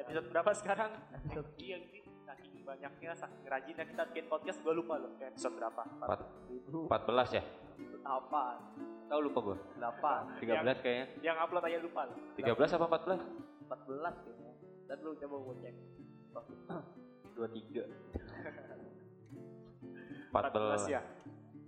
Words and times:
episode 0.00 0.26
berapa 0.32 0.50
sekarang? 0.56 0.90
Episode 1.12 1.48
iya 1.60 1.76
ini 1.76 2.00
saking 2.24 2.64
banyaknya, 2.64 3.12
saking 3.12 3.44
rajinnya 3.44 3.84
kita 3.84 4.02
bikin 4.08 4.24
podcast, 4.32 4.58
gue 4.64 4.74
lupa 4.74 4.96
loh 4.96 5.12
episode 5.20 5.54
berapa. 5.60 5.82
Empat. 5.84 6.20
14 6.72 7.36
ya? 7.36 7.42
Apa? 8.02 8.44
Tahu 9.12 9.20
lupa 9.20 9.38
gue. 9.52 9.56
8. 9.76 10.40
13 10.40 10.82
kayaknya. 10.82 11.06
Yang 11.20 11.36
upload 11.44 11.64
aja 11.68 11.78
lupa 11.84 12.00
loh. 12.08 12.16
13 12.40 12.76
apa 12.80 12.86
14? 12.88 13.20
14 13.68 14.24
kayaknya. 14.24 14.52
Dan 14.88 14.96
lu 15.04 15.12
coba 15.20 15.36
gue 15.36 15.54
cek. 15.60 15.74
23. 17.36 17.84
14 20.32 20.32
14 20.32 20.88
ya? 20.88 21.00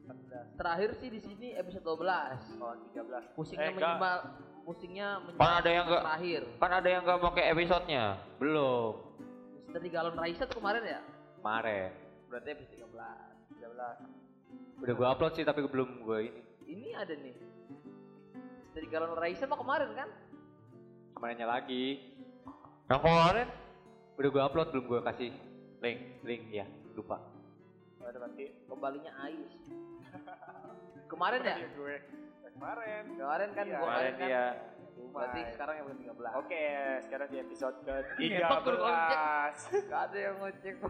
14. 0.08 0.56
Terakhir 0.56 0.90
sih 0.96 1.08
di 1.12 1.20
sini 1.20 1.48
episode 1.52 1.84
12. 1.84 2.60
Oh, 2.60 2.74
13. 2.92 3.36
Pusingnya 3.36 3.68
Eh, 3.68 3.76
enggak. 3.76 4.20
Pusingnya 4.64 5.20
menyimak 5.20 5.40
Kan 5.40 5.52
ada 5.54 5.70
yang 5.70 5.84
enggak- 5.86 6.04
terakhir. 6.04 6.42
Kan 6.56 6.70
ada 6.72 6.88
yang 6.88 7.02
gak 7.02 7.20
pakai 7.22 7.44
episodenya? 7.52 8.04
Belum. 8.36 8.92
Misteri 9.64 9.88
Galon 9.88 10.16
Raisa 10.16 10.42
tuh 10.44 10.56
kemarin 10.56 10.82
ya? 10.82 11.00
Kemarin. 11.38 11.90
Berarti 12.26 12.48
episode 12.50 12.80
13. 12.80 13.60
13. 13.60 14.80
Udah 14.80 14.94
gue 14.94 15.06
upload 15.06 15.32
sih 15.34 15.44
tapi 15.44 15.60
belum 15.62 16.02
gue 16.02 16.18
ini. 16.24 16.40
Ini 16.64 16.88
ada 16.94 17.12
nih. 17.12 17.34
Misteri 18.64 18.86
Galon 18.88 19.14
Raisa 19.14 19.44
mah 19.44 19.56
kemarin 19.56 19.90
kan? 19.92 20.08
Kemarinnya 21.12 21.46
lagi. 21.46 21.84
Yang 22.84 23.00
kemarin? 23.00 23.48
Udah 24.14 24.30
gue 24.30 24.42
upload 24.42 24.68
belum 24.70 24.84
gue 24.86 25.00
kasih 25.04 25.30
link. 25.80 25.98
Link 26.22 26.42
ya. 26.50 26.66
Lupa. 26.92 27.18
Ada 28.00 28.16
berarti. 28.16 28.46
Kembalinya 28.64 29.12
Ais. 29.20 29.52
kemarin 31.12 31.40
ya? 31.40 31.56
Gue. 31.72 31.96
Kemarin. 32.54 33.02
Kemarin 33.18 33.50
kan 33.52 33.64
Iya. 33.66 33.76
gua 33.76 33.86
Kemarin 33.86 34.14
kan. 34.14 34.22
dia. 34.26 34.44
Berarti 35.14 35.40
sekarang 35.54 35.74
yang 35.78 35.86
13. 35.90 36.34
Oke, 36.38 36.64
sekarang 37.06 37.28
di 37.30 37.38
episode 37.38 37.76
ke-13. 37.82 38.62
Tuh 38.62 38.74
kalau 38.78 38.94
Gak 39.90 40.02
ada 40.10 40.18
yang 40.18 40.36
ngecek. 40.42 40.74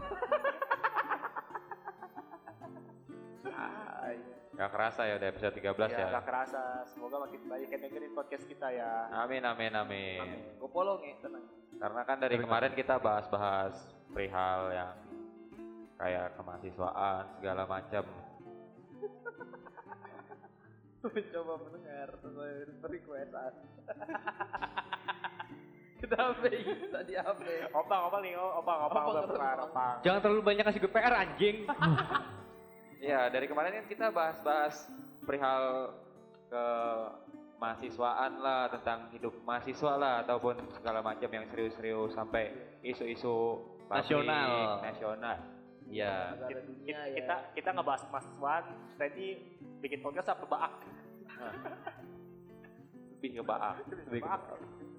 Gak 4.55 4.71
kerasa 4.71 5.03
ya 5.03 5.19
udah 5.19 5.29
episode 5.35 5.51
13 5.51 5.91
ya, 5.91 5.99
ya. 5.99 6.07
gak 6.15 6.25
kerasa. 6.31 6.63
Semoga 6.87 7.27
makin 7.27 7.43
banyak 7.43 7.67
yang 7.67 7.81
dengerin 7.91 8.15
podcast 8.15 8.47
kita 8.47 8.71
ya. 8.71 9.11
Amin 9.11 9.43
amin 9.43 9.75
amin. 9.75 10.55
Gue 10.55 10.69
follow 10.71 10.95
nih, 11.03 11.19
tenang. 11.19 11.43
Karena 11.75 12.01
kan 12.07 12.17
dari 12.23 12.39
kemarin 12.39 12.71
kita 12.71 12.95
bahas-bahas 12.95 13.75
perihal 14.15 14.71
yang 14.71 14.95
kayak 15.99 16.39
kemahasiswaan 16.39 17.35
segala 17.35 17.67
macam. 17.67 18.07
Mencoba 21.13 21.53
mendengar 21.61 22.07
sesuai 22.17 22.51
requestan. 22.81 23.51
Kenapa 25.95 26.33
bisa 26.43 26.99
di 27.07 27.13
HP? 27.15 27.41
Opang, 27.71 28.01
opang 28.09 28.21
nih, 28.21 28.35
oh, 28.37 28.61
opang, 28.61 28.89
opang, 28.89 29.05
Opang, 29.09 29.25
opang, 29.25 29.25
opang, 29.25 29.37
opang. 29.37 29.69
opang. 29.69 29.95
Jangan 30.05 30.19
terlalu 30.21 30.41
banyak 30.43 30.63
kasih 30.65 30.79
gue 30.81 30.91
PR 30.91 31.13
anjing. 31.15 31.57
Iya, 32.95 33.29
dari 33.29 33.45
kemarin 33.45 33.75
kan 33.75 33.85
kita 33.85 34.09
bahas-bahas 34.09 34.89
perihal 35.21 35.93
ke 36.49 36.65
mahasiswaan 37.61 38.41
lah 38.41 38.65
tentang 38.71 39.13
hidup 39.13 39.35
mahasiswa 39.45 39.93
lah 39.93 40.25
ataupun 40.25 40.57
segala 40.73 41.05
macam 41.05 41.29
yang 41.29 41.45
serius-serius 41.53 42.17
sampai 42.17 42.49
isu-isu 42.81 43.61
Nasional. 43.93 44.81
nasional. 44.81 45.37
Iya. 45.85 46.33
Ya. 46.81 46.97
Kita 47.13 47.35
kita 47.53 47.69
ngebahas 47.77 48.09
mahasiswaan, 48.09 48.63
tadi 48.97 49.37
bikin 49.85 50.01
podcast 50.01 50.33
apa 50.33 50.45
baak? 50.49 50.73
Lebih 53.15 53.29
ke 53.31 53.43
baak. 53.43 53.75
Lebih 53.85 54.21
ke 54.21 54.25
Baak. 54.25 54.41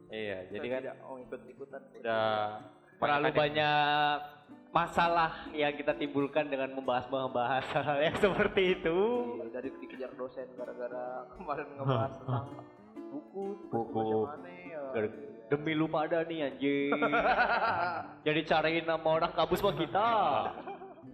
Iya, 0.07 0.39
jadi 0.51 0.67
kan 0.71 0.83
oh 1.03 1.19
ikut-ikutan. 1.19 1.81
udah 1.99 2.63
terlalu 2.97 3.27
banyak 3.27 3.35
banyak 3.35 4.19
masalah 4.71 5.33
yang 5.51 5.73
kita 5.73 5.93
timbulkan 5.93 6.47
dengan 6.47 6.71
membahas-membahas 6.73 7.65
hal 7.75 7.99
yang 7.99 8.17
seperti 8.25 8.79
itu. 8.79 8.99
Iya, 9.35 9.45
dari 9.51 9.69
dikejar 9.75 10.11
dosen 10.15 10.47
gara-gara 10.55 11.27
kemarin 11.35 11.67
ngebahas 11.75 12.13
tentang 12.19 12.47
buku, 13.11 13.45
Buku. 13.67 14.05
ya. 14.47 14.83
Gara- 14.95 15.25
Demi 15.47 15.79
lu 15.79 15.87
pada 15.87 16.27
nih 16.27 16.51
anjing. 16.51 16.91
Jadi 18.27 18.41
cariin 18.43 18.83
nama 18.83 19.07
orang 19.07 19.31
kampus 19.31 19.63
mah 19.63 19.75
kita. 19.75 20.09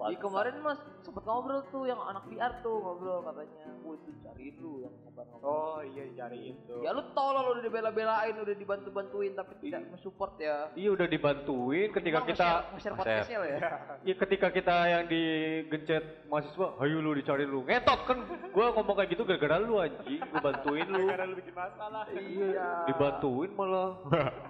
Di 0.08 0.16
kemarin 0.18 0.54
mas 0.58 0.80
sempet 1.02 1.22
ngobrol 1.22 1.62
tuh 1.68 1.84
yang 1.84 2.00
anak 2.00 2.26
PR 2.26 2.58
tuh 2.62 2.78
ngobrol 2.78 3.22
katanya, 3.22 3.70
gue 3.76 3.94
itu 3.94 4.10
cariin 4.22 4.54
lu 4.58 4.72
yang 4.82 4.94
ngobrol-ngobrol. 5.02 5.46
Oh 5.46 5.78
iya 5.84 6.02
dicariin 6.08 6.56
tuh. 6.66 6.80
Ya 6.82 6.90
lu 6.90 7.02
tolol 7.12 7.54
udah 7.54 7.62
dibela-belain, 7.62 8.34
udah 8.34 8.54
dibantu-bantuin 8.54 9.32
tapi 9.34 9.52
tidak 9.62 9.86
mensupport 9.90 10.32
ya. 10.38 10.56
Iya 10.74 10.90
udah 10.94 11.06
dibantuin 11.06 11.88
ketika 11.90 12.18
Emang 12.18 12.30
kita 12.30 12.46
nge-share- 12.48 12.66
nge-share 12.74 12.96
podcastnya 12.98 13.38
lo 13.38 13.46
ya. 13.46 13.58
ya 14.02 14.14
ketika 14.18 14.48
kita 14.50 14.76
yang 14.88 15.04
digencet 15.06 16.04
mahasiswa, 16.26 16.66
ayo 16.80 16.96
lu 16.98 17.10
dicari 17.14 17.44
lu. 17.44 17.62
Ngetot 17.62 18.00
kan 18.06 18.18
gua 18.50 18.66
ngomong 18.74 18.94
kayak 18.98 19.10
gitu 19.12 19.22
gara-gara 19.22 19.56
lu 19.58 19.78
anjing, 19.78 20.20
gua 20.30 20.40
bantuin 20.42 20.86
lu. 20.88 21.06
Karena 21.06 21.24
lu 21.26 21.34
bikin 21.38 21.54
masalah. 21.54 22.04
Iya. 22.10 22.68
Dibantuin 22.90 23.50
malah. 23.54 23.90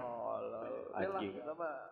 Oh, 0.00 0.38
Anjing. 0.92 1.32
Kita 1.40 1.56
mah 1.56 1.72
Apalagi 1.72 1.91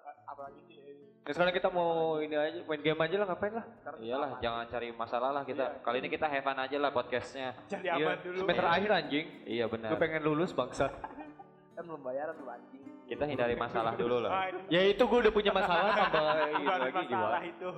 Nah, 1.30 1.38
sekarang 1.38 1.54
kita 1.54 1.70
mau 1.70 2.18
ini 2.18 2.34
aja 2.34 2.58
main 2.66 2.82
game 2.82 2.98
aja 3.06 3.22
lah 3.22 3.26
ngapain 3.30 3.54
lah. 3.54 3.62
Iyalah, 4.02 4.30
jangan 4.42 4.66
cari 4.66 4.90
masalah 4.90 5.30
lah 5.30 5.42
kita. 5.46 5.78
Kali 5.78 6.02
ini 6.02 6.10
kita 6.10 6.26
have 6.26 6.42
fun 6.42 6.58
aja 6.58 6.74
lah 6.74 6.90
podcastnya. 6.90 7.54
Jadi 7.70 7.86
Iya, 7.86 8.02
aman 8.02 8.18
dulu. 8.18 8.36
semester 8.42 8.66
akhir 8.66 8.90
anjing. 8.90 9.26
Iya 9.46 9.64
benar. 9.70 9.94
Gue 9.94 10.00
pengen 10.02 10.26
lulus 10.26 10.50
bangsat. 10.50 10.90
kan 11.78 11.82
belum 11.86 12.02
bayaran 12.02 12.34
lu 12.34 12.50
anjing. 12.50 12.82
Kita 13.06 13.30
hindari 13.30 13.54
masalah 13.54 13.94
dulu 13.94 14.26
lah. 14.26 14.30
Ah, 14.34 14.50
Ya 14.66 14.82
itu 14.82 14.98
gue 15.06 15.18
udah 15.22 15.30
punya 15.30 15.54
masalah 15.54 15.94
tambah 16.02 16.18
bukan 16.18 16.34
lagi 16.34 16.64
masalah 16.66 17.06
gimana? 17.06 17.38
itu. 17.46 17.68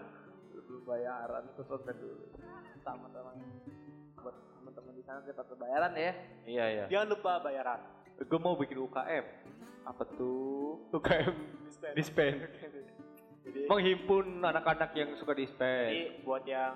Belum 0.64 0.82
bayaran 0.88 1.42
itu 1.52 1.62
sonten 1.68 1.96
dulu. 2.00 2.24
Sama-sama 2.80 3.30
buat 4.24 4.34
teman-teman 4.56 4.92
di 4.96 5.02
sana 5.04 5.20
dapat 5.20 5.56
bayaran 5.60 5.92
ya. 5.92 6.12
Iya 6.48 6.64
iya. 6.72 6.84
Jangan 6.88 7.12
lupa 7.12 7.44
bayaran. 7.44 7.80
Gue 8.16 8.40
mau 8.40 8.56
bikin 8.56 8.80
UKM. 8.80 9.24
Apa 9.86 10.02
tuh? 10.16 10.80
UKM 10.90 11.36
Dispen. 11.68 11.92
dispen. 11.94 12.34
Jadi, 13.46 13.60
Menghimpun 13.70 14.42
anak-anak 14.42 14.90
yang 14.98 15.14
suka 15.14 15.36
jadi 15.36 15.46
dispen. 15.46 15.86
buat 16.26 16.42
yang 16.48 16.74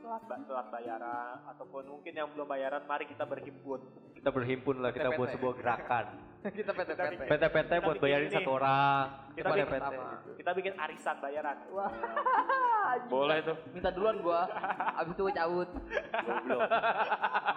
telat, 0.00 0.22
telat 0.48 0.66
bayaran 0.72 1.36
ataupun 1.52 1.82
mungkin 1.92 2.12
yang 2.16 2.28
belum 2.32 2.48
bayaran, 2.48 2.82
mari 2.88 3.04
kita 3.04 3.28
berhimpun. 3.28 3.80
Kita 4.16 4.30
berhimpun 4.32 4.80
lah, 4.80 4.90
kita 4.94 5.12
buat 5.12 5.28
sebuah 5.34 5.54
gerakan. 5.60 6.31
Kita 6.50 6.72
PT-PT. 6.74 7.22
PT-PT 7.30 7.70
buat 7.86 7.96
bayarin 8.02 8.30
satu 8.34 8.50
orang. 8.58 9.04
Kita 9.38 9.48
bikin 9.54 9.68
PT. 9.70 9.94
Kita 10.42 10.50
bikin 10.58 10.72
arisan 10.74 11.16
bayaran. 11.22 11.56
Wah. 11.70 11.92
Boleh 13.12 13.38
tuh. 13.46 13.56
Minta 13.70 13.94
duluan 13.94 14.18
gua. 14.18 14.50
Abis 14.98 15.14
itu 15.14 15.22
gua 15.22 15.34
cabut. 15.38 15.68
Goblok. 16.26 16.60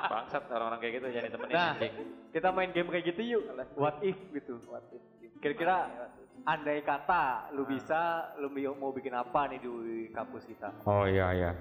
Bangsat 0.05 0.43
orang-orang 0.53 0.79
kayak 0.85 0.93
gitu 1.01 1.05
jangan 1.09 1.25
ditemenin 1.33 1.55
Nah. 1.57 1.73
Kita 2.29 2.47
main 2.53 2.69
game 2.69 2.89
kayak 2.93 3.05
gitu 3.09 3.21
yuk. 3.25 3.43
What 3.73 4.05
if 4.05 4.17
gitu. 4.29 4.61
Kira-kira 5.41 5.89
andai 6.45 6.85
kata 6.85 7.49
lu 7.57 7.65
bisa, 7.65 8.33
lu 8.37 8.53
mau 8.77 8.93
bikin 8.93 9.17
apa 9.17 9.49
nih 9.49 9.65
di 9.65 10.13
kampus 10.13 10.45
kita? 10.45 10.69
Oh 10.85 11.09
iya 11.09 11.33
iya. 11.33 11.51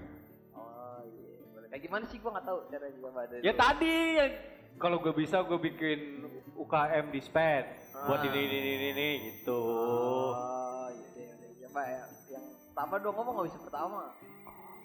Oh 0.52 1.00
iya. 1.08 1.72
Kayak 1.72 1.82
gimana 1.88 2.04
sih 2.12 2.20
gua 2.20 2.36
nggak 2.36 2.46
tahu 2.52 2.58
cara 2.68 2.86
juga 2.92 3.08
dari. 3.32 3.42
Ya 3.48 3.52
tadi 3.56 3.94
yang 4.20 4.32
kalau 4.78 4.98
gue 5.00 5.14
bisa 5.14 5.42
gue 5.46 5.58
bikin 5.58 6.26
UKM 6.54 7.10
dispen 7.10 7.64
buat 8.04 8.20
Ah. 8.20 8.28
ini 8.28 8.40
ini 8.46 8.58
ini 8.58 8.86
ini 8.90 9.08
gitu. 9.30 9.60
Oh 9.62 10.90
iya 10.90 11.08
iya 11.14 11.32
iya. 11.34 11.48
iya. 11.62 11.66
Mbak 11.70 11.86
ya. 11.86 12.04
Yang 12.34 12.44
pertama 12.70 12.94
dong 13.00 13.14
ngomong 13.16 13.32
nggak 13.38 13.46
bisa 13.48 13.58
pertama. 13.62 14.02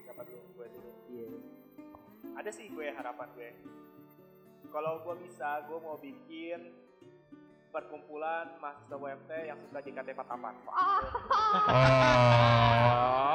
Dapat 0.06 0.26
dulu 0.30 0.48
gue 0.56 0.68
dulu. 0.78 0.92
Iya. 1.10 1.30
Ada 2.38 2.50
sih 2.54 2.66
gue 2.70 2.86
harapan 2.94 3.28
gue. 3.36 3.50
Kalau 4.70 5.02
gue 5.02 5.16
bisa, 5.26 5.66
gue 5.66 5.80
mau 5.82 5.98
bikin 5.98 6.60
perkumpulan 7.70 8.46
mahasiswa 8.58 8.96
UMT 8.96 9.30
yang 9.46 9.58
suka 9.64 9.80
JKT48. 9.80 10.46
Oh, 10.66 11.00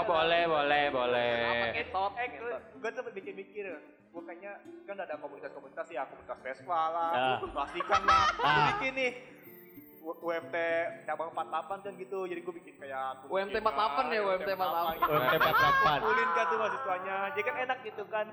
boleh 0.10 0.42
boleh 0.44 0.84
boleh. 0.90 1.34
Ngetot. 1.72 2.12
Eh, 2.16 2.28
gue, 2.34 2.52
gue 2.76 2.90
tuh 2.90 3.02
mikir-mikir, 3.08 3.64
gue 4.10 4.22
kayaknya 4.22 4.52
kan 4.84 4.96
ada 4.98 5.14
komunitas-komunitas 5.16 5.86
ya, 5.88 6.02
komunitas 6.04 6.38
Vespa 6.40 6.80
lah, 6.90 7.12
Ya. 7.14 7.36
plastikan 7.40 8.02
lah. 8.02 8.24
Gue 8.32 8.44
Ah. 8.44 8.64
bikin 8.74 8.92
nih, 8.94 9.12
UMT 10.04 10.54
cabang 11.04 11.30
48 11.32 11.80
kan 11.80 11.92
gitu, 11.96 12.18
jadi 12.28 12.38
gue 12.38 12.54
bikin 12.54 12.74
kayak 12.76 13.24
UMT 13.24 13.50
gitu, 13.50 13.64
48 13.64 14.04
ya, 14.10 14.20
UMT 14.20 14.48
48 14.52 14.94
gitu. 14.94 15.08
UMT 15.08 15.32
48. 15.32 15.96
Kumpulin 15.96 16.28
kan 16.28 16.44
tuh 16.44 16.58
mahasiswanya, 16.58 17.16
jadi 17.32 17.42
kan 17.42 17.54
enak 17.64 17.78
gitu 17.82 18.04
kan. 18.06 18.26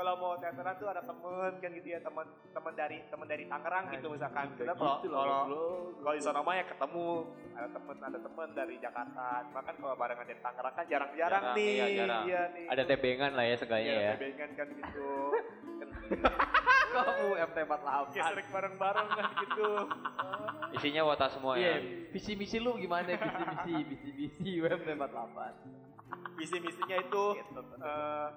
Kalau 0.00 0.16
mau 0.16 0.32
teateran 0.32 0.80
tuh 0.80 0.88
ada 0.88 1.04
temen 1.04 1.52
kan 1.60 1.70
gitu 1.76 1.88
ya, 1.92 2.00
teman 2.00 2.24
teman 2.56 2.72
dari 2.72 3.04
teman 3.12 3.26
dari 3.28 3.44
Tangerang 3.44 3.84
gitu 3.92 4.08
misalkan. 4.08 4.48
Kita 4.56 4.72
kalau 4.72 4.96
kalau 5.04 5.40
kalau 6.00 6.14
di 6.16 6.22
sana 6.24 6.40
mah 6.40 6.56
ya 6.56 6.64
ketemu 6.64 7.06
ada 7.52 7.68
temen 7.68 7.96
ada 8.00 8.16
temen 8.18 8.48
dari 8.56 8.74
Jakarta. 8.80 9.26
Cuma 9.44 9.60
kan 9.60 9.74
kalau 9.76 9.94
barengan 9.94 10.24
dari 10.24 10.40
Tangerang 10.40 10.72
kan 10.72 10.84
jarang-jarang 10.88 11.42
Jarang, 11.44 11.56
nih. 11.60 11.68
iya, 11.68 11.86
jarang. 12.00 12.22
Iya 12.24 12.40
nih. 12.48 12.66
Ada 12.72 12.82
tebengan 12.88 13.30
lah 13.36 13.44
ya 13.44 13.54
seenggaknya 13.54 13.84
Iya, 13.84 14.00
ya. 14.00 14.12
tebengan 14.16 14.50
kan 14.56 14.68
gitu. 14.72 15.08
Kan 16.90 17.06
Kamu 17.06 17.28
MT48. 17.38 17.86
Gesrek 18.10 18.46
bareng-bareng 18.50 19.08
kan 19.10 19.26
gitu. 19.36 19.68
Isinya 20.80 21.02
wota 21.04 21.28
semua 21.28 21.54
ya. 21.54 21.76
visi 22.08 22.32
misi 22.34 22.56
lu 22.56 22.74
gimana? 22.74 23.04
Visi 23.04 23.84
misi, 23.84 24.08
visi 24.16 24.40
misi 24.40 24.50
MT48. 24.58 25.38
Visi 26.34 26.56
misinya 26.58 26.96
itu 26.98 27.24
eh, 27.78 28.28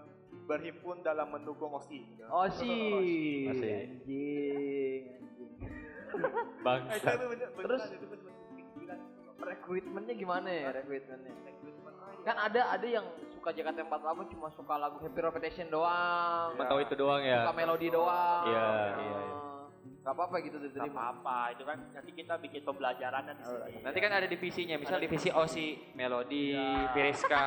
berhimpun 0.44 1.01
dalam 1.01 1.31
mendukung 1.31 1.74
OSI. 1.75 2.04
Oh 2.28 2.48
sih, 2.51 3.48
Osi. 3.48 3.69
anjing, 3.69 5.04
anjing. 5.24 5.54
Eh, 6.13 6.34
Bangsa. 6.62 7.12
Terus? 7.60 7.84
Rekrutmennya 9.44 10.13
gimana 10.16 10.48
ya 10.48 10.72
rekrutmennya? 10.72 11.34
Kan 12.24 12.40
ada 12.40 12.62
ada 12.72 12.88
yang 12.88 13.04
suka 13.36 13.51
JKT48 13.51 14.19
cuma 14.31 14.48
suka 14.56 14.74
lagu 14.80 14.95
Happy 15.04 15.19
Repetition 15.19 15.68
doang. 15.68 16.56
Cuma 16.56 16.66
tahu 16.72 16.80
itu 16.80 16.95
doang 16.95 17.19
ya. 17.19 17.44
Suka 17.44 17.54
melodi 17.60 17.88
doang. 17.92 18.44
Iya, 18.48 18.68
iya, 18.95 19.19
iya. 19.19 19.43
Gak 20.04 20.12
apa-apa 20.14 20.36
gitu 20.42 20.60
Gak 20.60 20.68
diterima. 20.68 20.92
apa-apa, 20.92 21.38
itu 21.50 21.64
kan 21.64 21.78
nanti 21.90 22.12
kita 22.12 22.34
bikin 22.38 22.62
pembelajaran 22.62 23.24
di 23.24 23.40
sini. 23.40 23.80
Nanti 23.80 24.00
kan 24.00 24.12
ada 24.12 24.28
divisinya, 24.28 24.76
misal 24.76 25.00
divisi 25.00 25.32
OSI, 25.32 25.68
Melodi, 25.94 26.52
Iya. 26.52 26.92
Piriska. 26.92 27.40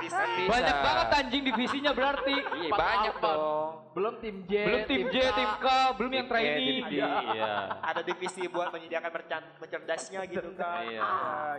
Divisi. 0.00 0.16
Kan 0.16 0.28
bisa. 0.32 0.48
Banyak 0.48 0.76
banget 0.80 1.08
anjing 1.14 1.42
divisinya 1.44 1.92
berarti. 1.92 2.32
Iya, 2.32 2.70
banyak 2.72 3.14
apa? 3.14 3.28
dong. 3.30 3.70
Belum 3.92 4.14
tim 4.18 4.36
J, 4.42 4.52
Belum 4.64 4.82
tim 4.86 5.02
J, 5.06 5.16
tim 5.28 5.50
K, 5.54 5.66
belum 5.92 6.12
yang 6.14 6.24
Tim 6.24 6.24
E, 6.24 6.32
trainee. 6.32 6.64
tim 6.64 6.84
D, 6.86 6.92
Iya. 6.96 7.52
Ada 7.92 8.00
divisi 8.02 8.42
buat 8.46 8.68
menyediakan 8.70 9.10
merchan- 9.12 9.50
merchandise-nya 9.58 10.20
gitu 10.26 10.48
kan. 10.54 10.80
Iya. 10.82 11.02
Ya, 11.04 11.12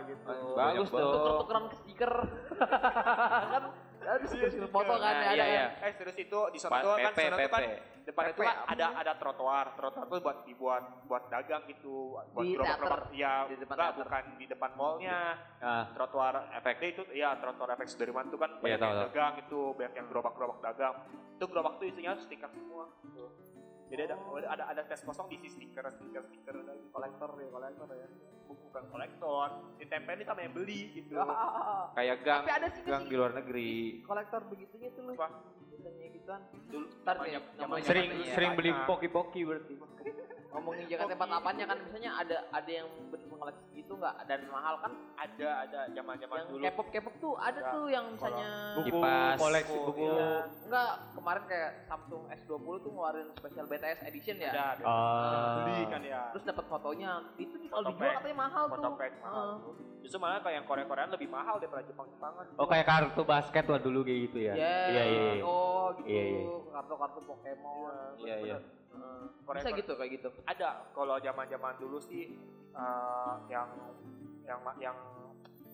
gitu. 0.04 0.34
Bagus 0.52 0.88
tuh. 0.88 0.98
tuker-tukeran 0.98 1.64
ke 1.64 1.76
stiker. 1.78 2.12
kan 3.54 3.62
ada 4.00 4.24
stiker 4.26 4.68
foto 4.68 4.92
kan 4.96 5.14
Nah, 5.14 5.22
ada 5.22 5.34
iya, 5.36 5.44
kan. 5.44 5.52
iya. 5.52 5.66
Eh 5.84 5.92
serius 5.96 6.16
itu 6.18 6.38
di 6.50 6.58
sana 6.58 6.80
tuh 6.80 6.96
kan 6.96 7.12
sana 7.12 7.36
tuh 7.36 7.50
kan 7.52 7.62
depan 8.00 8.24
itu 8.32 8.40
kan 8.42 8.56
ada 8.66 8.86
ada 8.96 9.12
trotoar. 9.20 9.66
Trotoar 9.76 10.04
tuh 10.08 10.18
buat 10.24 10.38
dibuat 10.48 10.82
buat 11.06 11.22
dagang 11.28 11.62
gitu, 11.68 12.16
buat 12.32 12.44
Di 12.44 12.56
gerobak-gerobak. 12.56 13.12
Ya, 13.12 13.44
Di 13.46 13.56
depan 13.60 13.74
enggak, 13.76 13.92
bukan 14.00 14.24
di 14.40 14.46
depan 14.48 14.70
mallnya. 14.74 15.20
Ah, 15.60 15.84
Trotoar 15.92 16.34
efek 16.56 16.80
itu 16.82 17.02
ya 17.12 17.36
trotoar 17.36 17.76
efek 17.76 17.86
Sudirman 17.86 18.32
tuh 18.32 18.38
kan 18.40 18.50
Iya, 18.64 18.76
banyak 18.76 18.80
yang 18.80 19.00
dagang 19.08 19.34
itu, 19.44 19.60
banyak 19.76 19.94
yang 19.94 20.06
gerobak-gerobak 20.08 20.58
dagang. 20.64 20.94
Itu 21.36 21.44
gerobak 21.46 21.74
tuh 21.78 21.86
isinya 21.86 22.12
stiker 22.18 22.50
semua. 22.50 22.88
Gitu. 23.04 23.24
Jadi 23.90 24.00
ada 24.06 24.14
ada 24.46 24.64
ada 24.70 24.82
tes 24.86 25.02
kosong 25.02 25.26
diisi 25.26 25.50
stiker, 25.50 25.82
stiker, 25.90 26.22
stiker 26.30 26.54
kolektor 26.94 27.30
ya, 27.42 27.48
kolektor 27.50 27.88
ya. 27.90 28.06
Bukan 28.46 28.84
kolektor, 28.86 29.48
ditempelin 29.82 30.22
sama 30.22 30.40
yang 30.46 30.54
beli 30.54 30.80
gitu. 30.94 31.18
Kayak 31.98 32.16
gang, 32.22 32.42
Tapi 32.46 32.54
ada 32.54 32.68
sih 32.70 32.82
gang 32.86 33.02
sih. 33.02 33.10
di 33.10 33.14
luar 33.18 33.32
negeri. 33.34 33.72
kolektor 34.06 34.40
begitunya 34.46 34.88
tuh 34.94 35.02
lu. 35.10 35.12
Apa? 35.18 35.28
Biasanya 35.74 36.08
gituan. 36.14 36.40
Dulu 36.70 36.86
namanya 37.02 37.38
namanya 37.58 37.84
sering 37.86 38.08
sering 38.30 38.52
beli 38.54 38.70
Banyak. 38.70 38.86
poki-poki 38.86 39.40
berarti. 39.42 39.74
Ngomongin 40.50 40.84
JKT48 40.86 41.46
nya 41.58 41.66
kan 41.66 41.78
misalnya 41.82 42.10
ada 42.14 42.36
ada 42.50 42.70
yang 42.70 42.88
mengoleksi 43.40 43.72
gitu 43.72 43.96
nggak 43.96 44.14
dan 44.28 44.40
mahal 44.52 44.76
kan 44.84 44.92
ada 45.16 45.48
ada 45.64 45.80
zaman-zaman 45.96 46.36
yang 46.44 46.48
dulu. 46.52 46.60
K-pop 46.60 46.86
K-pop 46.92 47.14
tuh 47.16 47.32
ada 47.40 47.56
Enggak. 47.56 47.72
tuh 47.72 47.84
yang 47.88 48.04
misalnya 48.12 48.50
Buku 48.76 48.84
Kipas. 48.92 49.36
koleksi 49.40 49.76
Oh, 49.80 49.84
buku. 49.88 50.04
Iya. 50.04 50.30
Enggak, 50.68 50.92
kemarin 51.16 51.44
kayak 51.48 51.70
Samsung 51.88 52.22
S20 52.28 52.74
tuh 52.84 52.90
ngeluarin 52.92 53.28
special 53.32 53.64
BTS 53.64 54.00
edition 54.04 54.36
ya. 54.36 54.52
Ada, 54.52 54.64
ada. 54.76 54.82
Ah. 54.84 55.56
beli 55.64 55.82
kan 55.88 56.02
ya. 56.04 56.22
Terus 56.36 56.44
dapat 56.44 56.64
fotonya. 56.68 57.12
Itu 57.40 57.54
nih 57.56 57.68
kalau 57.72 57.84
dijual 57.88 58.12
katanya 58.20 58.36
mahal 58.36 58.64
tuh. 58.68 58.72
Foto 58.76 58.90
pack 59.00 59.12
mahal. 59.24 59.48
Heeh. 59.48 59.74
Justru 60.04 60.18
malah 60.20 60.40
kayak 60.44 60.56
yang 60.60 60.66
Korea-Koreaan 60.68 61.10
lebih 61.16 61.28
mahal 61.32 61.56
daripada 61.56 61.82
Jepang-Jepangan. 61.88 62.44
Oh 62.60 62.66
kayak 62.68 62.84
kartu 62.84 63.22
basket 63.24 63.64
lah 63.64 63.80
dulu 63.80 64.04
kayak 64.04 64.20
gitu 64.28 64.38
ya. 64.44 64.52
Iya 64.52 64.76
iya. 64.92 65.02
iya. 65.08 65.32
Oh, 65.44 65.96
gitu. 65.96 66.08
Iya, 66.12 66.22
iya. 66.28 66.44
Kartu-kartu 66.76 67.20
Pokemon. 67.24 68.12
Iya, 68.20 68.36
iya. 68.44 68.58
Heeh. 68.90 69.22
Korea- 69.42 69.62
Bisa 69.62 69.70
gitu 69.74 69.92
kayak 69.94 70.10
gitu. 70.14 70.28
Ada 70.44 70.68
kalau 70.90 71.16
zaman-zaman 71.18 71.74
dulu 71.78 71.98
sih 71.98 72.34
eh, 72.70 73.34
yang 73.50 73.68
yang 74.46 74.60
yang 74.78 74.96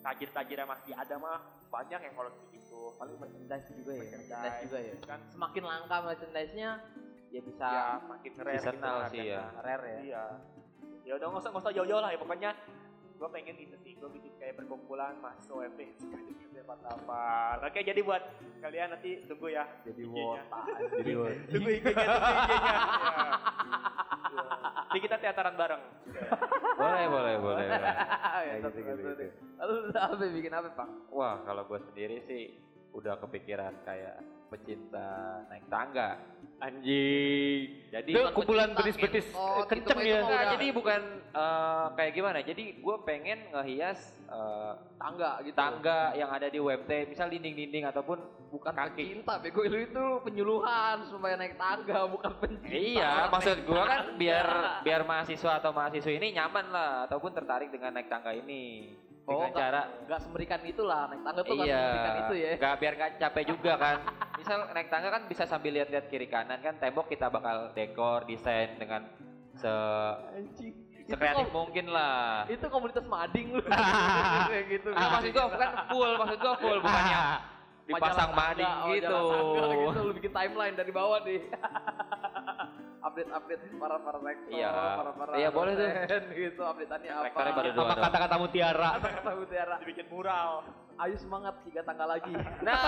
tajir-tajirnya 0.00 0.64
masih 0.64 0.92
ada 0.92 1.16
mah 1.18 1.40
banyak 1.68 2.00
yang 2.00 2.14
koleksi 2.14 2.44
gitu. 2.52 2.94
Paling 2.96 3.16
merchandise 3.18 3.66
juga 3.72 3.92
ya. 3.92 4.00
Merchandise. 4.04 4.60
Juga 4.64 4.78
ya. 4.80 4.94
Kan 5.04 5.20
Semakin 5.28 5.62
langka 5.64 5.96
merchandise-nya 6.02 6.70
ya 7.26 7.40
bisa 7.42 7.66
ya 7.68 7.86
makin 8.00 8.32
rare 8.38 8.62
Seasonal 8.62 8.96
gitu 9.02 9.12
sih 9.12 9.24
ya. 9.28 9.44
rare 9.60 9.86
ya. 9.86 10.00
Iya. 10.00 10.24
Ya 11.06 11.12
udah 11.18 11.26
nggak 11.28 11.42
usah 11.42 11.50
nggak 11.52 11.62
usah 11.66 11.72
jauh-jauh 11.74 12.02
lah 12.02 12.10
ya 12.14 12.18
pokoknya 12.18 12.50
gue 13.16 13.28
pengen 13.32 13.56
itu 13.56 13.76
sih 13.80 13.92
gue 13.96 14.08
bikin 14.12 14.32
kayak 14.36 14.60
perkumpulan 14.60 15.16
mahasiswa 15.24 15.56
UMP 15.56 15.80
apa 16.66 17.62
Oke 17.62 17.80
jadi 17.82 18.00
buat 18.02 18.22
kalian 18.62 18.98
nanti 18.98 19.22
tunggu 19.30 19.54
ya 19.54 19.64
Jadi 19.86 20.02
wota. 20.06 20.60
Jadi 20.98 21.10
Tunggu 21.14 21.26
IG-nya, 21.30 21.46
tunggu 21.52 21.70
IG-nya. 21.70 22.06
Ya. 22.06 22.16
Ya. 24.26 24.42
Jadi 24.90 24.98
kita 25.06 25.16
teateran 25.22 25.54
bareng. 25.56 25.82
Boleh, 26.76 27.04
boleh, 27.08 27.34
boleh. 27.40 27.66
boleh. 27.68 27.94
Ya, 28.46 28.54
gitu, 28.60 28.78
gitu, 28.84 29.00
gitu. 29.16 29.24
Lalu 29.56 29.74
apa 29.96 30.24
bikin 30.28 30.52
apa, 30.52 30.68
Pak? 30.76 30.88
Wah, 31.08 31.40
kalau 31.46 31.62
gue 31.64 31.80
sendiri 31.88 32.20
sih 32.28 32.58
udah 32.92 33.16
kepikiran 33.22 33.72
kayak 33.86 34.20
pecinta 34.48 35.42
naik 35.50 35.66
tangga. 35.68 36.10
Anjing. 36.56 37.92
Jadi 37.92 38.10
Itu 38.16 38.32
kumpulan 38.32 38.72
betis-betis 38.72 39.28
eh, 39.28 39.64
kenceng 39.68 40.00
gitu, 40.00 40.08
ya. 40.08 40.16
itu 40.16 40.24
Enggak, 40.24 40.32
udah 40.40 40.52
jadi 40.56 40.66
bukan 40.72 41.00
eh, 41.36 41.86
kayak 42.00 42.12
gimana? 42.16 42.38
Jadi 42.40 42.64
gue 42.80 42.96
pengen 43.04 43.38
ngehias 43.52 44.00
eh, 44.24 44.72
tangga 44.96 45.30
gitu. 45.44 45.52
tangga 45.52 46.16
yang 46.16 46.32
ada 46.32 46.48
di 46.48 46.56
WebT, 46.56 47.12
misal 47.12 47.28
dinding-dinding 47.28 47.84
ataupun 47.92 48.18
bukan 48.48 48.72
kaki. 48.72 49.20
pecinta, 49.20 49.36
bego 49.36 49.60
lu 49.68 49.78
itu 49.84 50.04
penyuluhan 50.24 51.04
supaya 51.04 51.36
naik 51.36 51.60
tangga, 51.60 52.08
bukan 52.14 52.32
pencinta. 52.40 52.72
Iya, 52.72 53.12
maksud 53.28 53.56
gua 53.68 53.84
kan 53.84 54.02
biar 54.16 54.46
biar 54.80 55.02
mahasiswa 55.04 55.60
atau 55.60 55.76
mahasiswa 55.76 56.08
ini 56.08 56.32
nyaman 56.40 56.72
lah 56.72 56.90
ataupun 57.04 57.36
tertarik 57.36 57.68
dengan 57.68 57.92
naik 57.92 58.08
tangga 58.08 58.32
ini. 58.32 58.96
Oh, 59.26 59.32
Dengan 59.34 59.50
nggak- 59.50 59.58
cara 59.58 59.80
nggak 60.06 60.20
semerikan 60.22 60.60
itulah 60.62 61.00
naik 61.10 61.22
tangga 61.22 61.40
tuh 61.42 61.54
nggak 61.54 61.66
iya, 61.66 61.82
semerikan 61.82 62.14
itu 62.16 62.34
ya. 62.34 62.50
nggak 62.56 62.74
biar 62.78 62.92
nggak 62.94 63.10
capek 63.18 63.44
juga 63.50 63.72
kan. 63.74 63.96
Misal 64.38 64.58
naik 64.70 64.88
tangga 64.88 65.08
kan 65.10 65.22
bisa 65.26 65.42
sambil 65.44 65.72
lihat-lihat 65.74 66.06
kiri 66.06 66.26
kanan 66.26 66.58
kan 66.60 66.74
tembok 66.78 67.06
kita 67.06 67.26
bakal 67.26 67.70
dekor 67.72 68.22
desain 68.24 68.78
dengan 68.78 69.02
se 69.52 69.72
Anjing. 70.32 70.74
Itu 71.06 71.14
sekreatif 71.14 71.46
kom- 71.48 71.70
mungkin 71.70 71.86
lah. 71.86 72.50
itu 72.50 72.66
komunitas 72.66 73.06
mading 73.06 73.54
lu. 73.54 73.62
Kayak 74.50 74.64
gitu. 74.74 74.88
Nah, 74.90 75.06
maksud 75.14 75.30
gua 75.30 75.46
bukan 75.46 75.70
full, 75.86 76.10
maksud 76.18 76.38
gua 76.42 76.54
full 76.58 76.78
bukan 76.82 77.04
yang 77.06 77.26
dipasang 77.88 78.30
mading 78.34 78.66
tangga, 78.66 78.82
oh, 78.82 78.90
gitu. 78.90 79.06
majalah 79.06 79.30
tangga 79.30 79.76
gitu, 79.78 80.00
lu 80.02 80.12
bikin 80.18 80.32
timeline 80.34 80.74
dari 80.74 80.90
bawah 80.90 81.18
nih. 81.22 81.40
Update-update 83.16 83.80
para 83.80 83.96
para 83.96 84.18
rektor, 84.20 84.52
Iya. 84.52 84.68
para 84.68 85.10
para 85.16 85.30
Iya, 85.40 85.48
boleh 85.48 85.72
tuh. 85.72 85.88
gitu, 86.36 86.60
update-annya 86.62 87.10
apa. 87.10 87.24
Rektornya 87.24 87.52
baru 87.56 87.70
dua 87.72 87.80
Apa 87.80 87.88
doang. 87.88 88.04
kata-kata 88.04 88.36
mutiara? 88.36 88.90
Kata 89.00 89.30
mutiara. 89.32 89.74
Dibikin 89.80 90.06
mural. 90.12 90.50
Ayo 90.96 91.16
semangat 91.16 91.54
tiga 91.64 91.80
tangga 91.80 92.08
lagi. 92.08 92.32
Nah, 92.60 92.80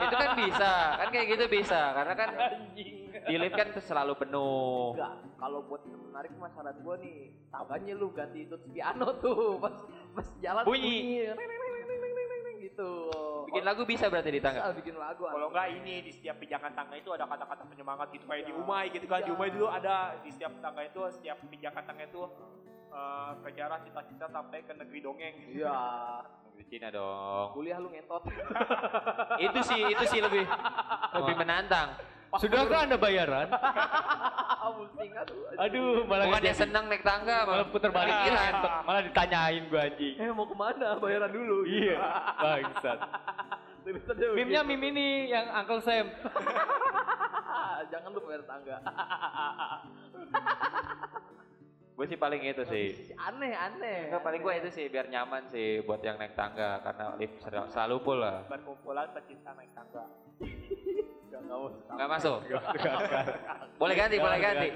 itu 0.00 0.14
kan 0.14 0.30
bisa, 0.34 0.72
kan 0.96 1.08
kayak 1.08 1.26
gitu 1.28 1.44
bisa, 1.50 1.80
karena 1.92 2.14
kan 2.14 2.28
Anjing. 2.34 2.96
di 3.20 3.34
lift 3.36 3.52
kan 3.54 3.68
selalu 3.78 4.12
penuh. 4.16 4.96
Enggak, 4.96 5.12
kalau 5.36 5.60
buat 5.62 5.84
yang 5.84 6.00
menarik 6.08 6.32
mas 6.36 6.52
saran 6.52 6.76
gua 6.80 6.96
nih, 6.96 7.36
tangganya 7.48 7.92
lu 7.94 8.08
ganti 8.12 8.44
itu 8.44 8.56
piano 8.64 9.12
tuh 9.20 9.60
pas 9.60 9.76
pas 10.16 10.26
jalan 10.40 10.64
Bunyi. 10.64 11.28
Neng, 11.28 11.36
gitu. 12.74 12.90
Bikin 13.46 13.62
lagu 13.62 13.82
bisa 13.86 14.10
berarti 14.10 14.30
di 14.34 14.40
tangga. 14.42 14.66
Bisa 14.66 14.74
bikin 14.74 14.96
lagu. 14.98 15.22
Kalau 15.30 15.46
enggak 15.46 15.68
ini 15.70 15.94
di 16.02 16.10
setiap 16.10 16.36
pijakan 16.42 16.74
tangga 16.74 16.94
itu 16.98 17.10
ada 17.14 17.24
kata-kata 17.30 17.62
penyemangat 17.70 18.10
gitu 18.10 18.24
kayak 18.26 18.44
di 18.50 18.52
Iya. 18.52 18.60
Umay 18.60 18.84
gitu 18.90 19.06
kan. 19.06 19.20
Di 19.22 19.30
Iya. 19.30 19.36
Umay 19.38 19.48
dulu 19.54 19.66
ada 19.70 19.94
di 20.20 20.30
setiap 20.34 20.52
tangga 20.58 20.82
itu 20.82 21.00
setiap 21.14 21.38
pijakan 21.46 21.82
tangga 21.86 22.04
itu 22.04 22.22
eh, 22.94 23.30
kejar 23.46 23.70
cita-cita 23.82 24.26
sampai 24.30 24.58
ke 24.62 24.72
negeri 24.74 24.98
dongeng. 25.02 25.34
Iya. 25.54 25.78
Di 26.54 26.64
Cina 26.70 26.88
dong. 26.90 27.50
Kuliah 27.54 27.78
lu 27.82 27.90
ngentot. 27.90 28.22
Itu 29.42 29.58
sih, 29.66 29.80
itu 29.90 30.04
sih 30.06 30.20
lebih 30.22 30.46
lebih 31.14 31.34
menantang. 31.34 31.98
Sudahkah 32.34 32.90
anda 32.90 32.98
bayaran? 32.98 33.46
Pusing 34.72 35.10
aduh. 35.12 35.60
Aduh, 35.60 35.92
malah 36.08 36.26
dia 36.40 36.50
jadi. 36.50 36.62
senang 36.64 36.84
naik 36.88 37.04
tangga, 37.04 37.44
malah 37.44 37.66
puter 37.68 37.90
balik 37.90 38.14
Pikiran. 38.14 38.52
malah 38.86 39.02
ditanyain 39.04 39.62
gua 39.68 39.80
anjing. 39.84 40.14
Eh 40.16 40.28
mau 40.32 40.46
ke 40.48 40.56
mana? 40.56 40.88
Bayaran 40.96 41.30
dulu. 41.30 41.68
Iya, 41.68 41.98
bangsat. 42.40 42.98
Begitu. 43.84 44.64
meme 44.64 44.86
ini 44.96 45.08
yang 45.28 45.44
Uncle 45.52 45.84
Sam. 45.84 46.08
Jangan 47.92 48.16
lu 48.16 48.20
bayar 48.24 48.42
tangga. 48.48 48.76
Gue 51.94 52.10
sih 52.10 52.18
paling 52.18 52.42
itu 52.42 52.66
sih. 52.66 53.14
Aneh, 53.14 53.54
aneh. 53.54 54.10
Enggak, 54.10 54.26
paling 54.26 54.42
gue 54.42 54.54
itu 54.58 54.70
sih 54.74 54.90
biar 54.90 55.06
nyaman 55.06 55.46
sih 55.46 55.78
buat 55.86 56.02
yang 56.02 56.18
naik 56.18 56.34
tangga 56.34 56.82
karena 56.82 57.14
lift 57.14 57.38
sel- 57.38 57.70
selalu 57.70 57.96
full 58.02 58.18
lah. 58.18 58.42
Perkumpulan 58.50 59.14
pecinta 59.14 59.54
naik 59.54 59.70
tangga. 59.78 60.02
Gak, 61.34 61.42
gak 61.50 61.58
Nggak 61.98 62.08
masuk. 62.14 62.38
Boleh 63.82 63.94
ganti, 63.98 64.16
boleh 64.22 64.38
ganti. 64.38 64.68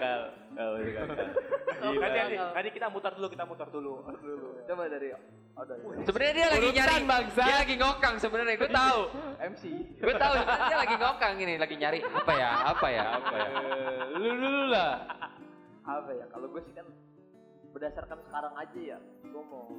Nanti, 1.78 1.96
nanti, 2.02 2.34
nanti 2.34 2.70
kita 2.74 2.90
mutar 2.90 3.14
dulu, 3.14 3.30
kita 3.30 3.44
mutar 3.46 3.68
dulu. 3.70 4.02
Coba 4.66 4.90
dari 4.90 5.14
Sebenarnya 6.02 6.34
dia 6.34 6.46
lagi 6.50 6.68
nyari, 6.74 6.96
dia 7.30 7.56
lagi 7.62 7.74
ngokang 7.78 8.14
sebenarnya. 8.18 8.54
Gue 8.58 8.70
tahu, 8.70 9.00
MC. 9.38 9.62
gue 10.02 10.14
tahu 10.18 10.34
sebenarnya 10.34 10.66
dia 10.66 10.78
lagi 10.82 10.94
ngokang 10.98 11.34
ini, 11.38 11.54
lagi 11.58 11.76
nyari 11.78 11.98
apa 12.02 12.32
ya, 12.34 12.50
apa 12.74 12.86
ya, 12.90 13.04
apa 13.22 13.34
ya. 13.38 13.48
Lu 14.18 14.30
dulu 14.34 14.62
lah. 14.70 14.92
Apa 15.86 16.10
ya? 16.14 16.24
Kalau 16.30 16.46
gue 16.50 16.62
sih 16.66 16.74
kan 16.74 16.86
berdasarkan 17.70 18.18
sekarang 18.26 18.54
aja 18.58 18.80
ya, 18.82 18.98
gue 19.22 19.42
mau 19.46 19.78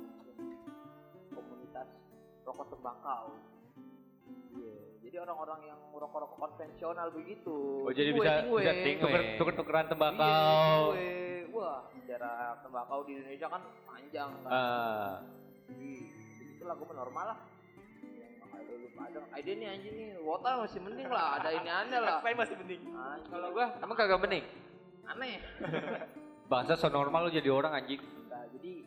komunitas 1.36 1.88
rokok 2.48 2.68
tembakau. 2.72 3.36
Iya, 4.56 4.89
jadi 5.10 5.26
orang-orang 5.26 5.74
yang 5.74 5.80
rokok-rokok 5.90 6.38
konvensional 6.38 7.10
begitu. 7.10 7.58
Oh 7.82 7.90
jadi 7.90 8.14
Tingwe, 8.14 8.22
bisa 8.22 8.32
tingwe. 8.46 8.60
bisa 8.62 8.74
Tingwe. 8.78 9.02
tuker 9.02 9.22
tuker 9.42 9.54
tukeran 9.58 9.82
Iya, 9.82 9.90
tembakau. 9.90 10.78
tingwe. 10.94 11.50
Wah, 11.50 11.80
sejarah 11.90 12.38
tembakau 12.62 13.00
di 13.10 13.12
Indonesia 13.18 13.48
kan 13.50 13.62
panjang 13.90 14.30
kan. 14.46 14.52
Ah. 14.54 15.14
Jadi 15.66 15.92
itu 16.46 16.64
lagu 16.64 16.86
mah 16.86 16.94
normal 16.96 17.26
lah. 17.34 17.40
Ada 19.34 19.50
lu 19.50 19.58
nih 19.58 19.68
anjing 19.68 19.94
nih, 19.98 20.10
wota 20.22 20.62
masih 20.62 20.80
mending 20.84 21.10
lah, 21.10 21.42
ada 21.42 21.50
ini 21.58 21.70
anda 21.74 21.98
lah. 21.98 22.18
Saya 22.22 22.36
masih 22.38 22.56
mending. 22.62 22.82
Anjing, 22.94 23.32
Kalau 23.34 23.48
gua 23.50 23.66
emang 23.82 23.98
kagak 23.98 24.20
bening. 24.22 24.46
aneh. 25.10 25.42
Bangsa 26.54 26.78
so 26.78 26.86
normal 26.86 27.26
lu 27.26 27.32
jadi 27.34 27.50
orang 27.50 27.74
anjing. 27.74 27.98
Nah, 28.30 28.46
jadi 28.54 28.86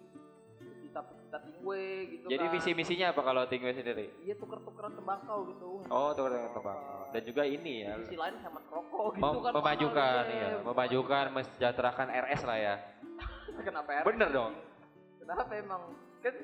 kita 1.32 1.48
tingwe 1.48 1.84
gitu 2.12 2.26
Jadi 2.28 2.44
kan. 2.44 2.52
visi 2.52 2.70
misinya 2.76 3.06
apa 3.16 3.24
kalau 3.24 3.42
tinggal 3.48 3.72
sendiri? 3.72 4.12
Iya 4.20 4.36
tuker-tukeran 4.36 4.92
tembakau 4.92 5.48
gitu. 5.48 5.80
Oh, 5.88 6.12
tuh 6.12 6.28
tembakau. 6.28 7.08
Dan 7.08 7.22
juga 7.24 7.42
ini 7.48 7.88
ya, 7.88 7.96
Di 7.96 8.04
sisi 8.04 8.20
lain 8.20 8.36
hemat 8.36 8.64
rokok 8.68 9.16
gitu 9.16 9.24
mem- 9.24 9.40
kan. 9.40 9.52
memajukan 9.56 10.24
ya, 10.28 10.48
memajukan 10.60 11.24
mensejahterakan 11.32 12.08
RS 12.12 12.42
lah 12.44 12.58
ya. 12.60 12.74
Kenapa 13.64 13.90
ya? 13.96 14.00
Bener 14.04 14.28
dong. 14.28 14.52
Kenapa 15.24 15.52
emang? 15.56 15.82
Kan 16.20 16.34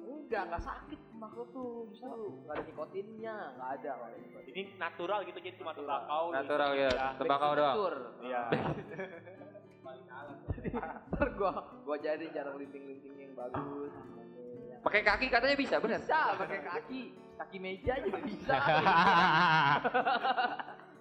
enggak, 0.00 0.42
enggak 0.48 0.62
sakit 0.64 1.00
tembakau 1.12 1.44
tuh. 1.52 1.72
Justru 1.92 2.32
enggak 2.32 2.54
ada 2.56 2.64
nikotinnya, 2.64 3.36
enggak 3.52 3.68
ada. 3.84 3.90
nggak. 4.00 4.42
Ini 4.48 4.62
natural 4.80 5.20
gitu, 5.28 5.38
jadi 5.44 5.56
cuma 5.60 5.76
tembakau. 5.76 6.32
Natural 6.32 6.70
gitu, 6.72 6.88
ya, 6.88 7.08
tembakau 7.20 7.50
doang. 7.52 7.76
Iya. 8.24 8.42
Ntar 11.12 11.28
gua 11.36 11.52
gua 11.84 11.96
jadi 12.00 12.24
jarang 12.32 12.56
linting-linting 12.56 13.14
yang 13.18 13.32
bagus. 13.36 13.92
Pakai 14.82 15.00
kaki 15.06 15.26
katanya 15.30 15.56
bisa, 15.56 15.78
bener. 15.78 16.02
Bisa 16.02 16.34
pakai 16.34 16.60
kaki, 16.66 17.00
kaki 17.38 17.56
meja 17.62 17.94
juga 18.02 18.18
bisa. 18.22 18.54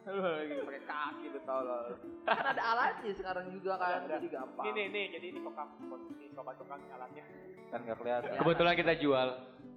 Pakai 0.02 0.84
kaki 0.86 1.26
lu 1.30 1.40
tau 1.46 1.62
loh. 1.62 1.94
Kan 2.26 2.46
ada 2.46 2.64
alatnya 2.74 3.14
sekarang 3.14 3.54
juga 3.54 3.78
kan, 3.78 4.06
jadi 4.10 4.28
gampang. 4.34 4.66
Ini 4.70 4.74
nih, 4.74 4.86
nih, 4.90 5.06
jadi 5.18 5.26
ini 5.30 5.40
kokang, 5.46 5.70
ini 6.10 6.26
sobat 6.34 6.58
kokang 6.58 6.82
alatnya. 6.90 7.24
Kan 7.70 7.80
nggak 7.86 7.98
kelihatan. 8.02 8.30
Kebetulan 8.38 8.74
kita 8.76 8.94
jual. 8.98 9.28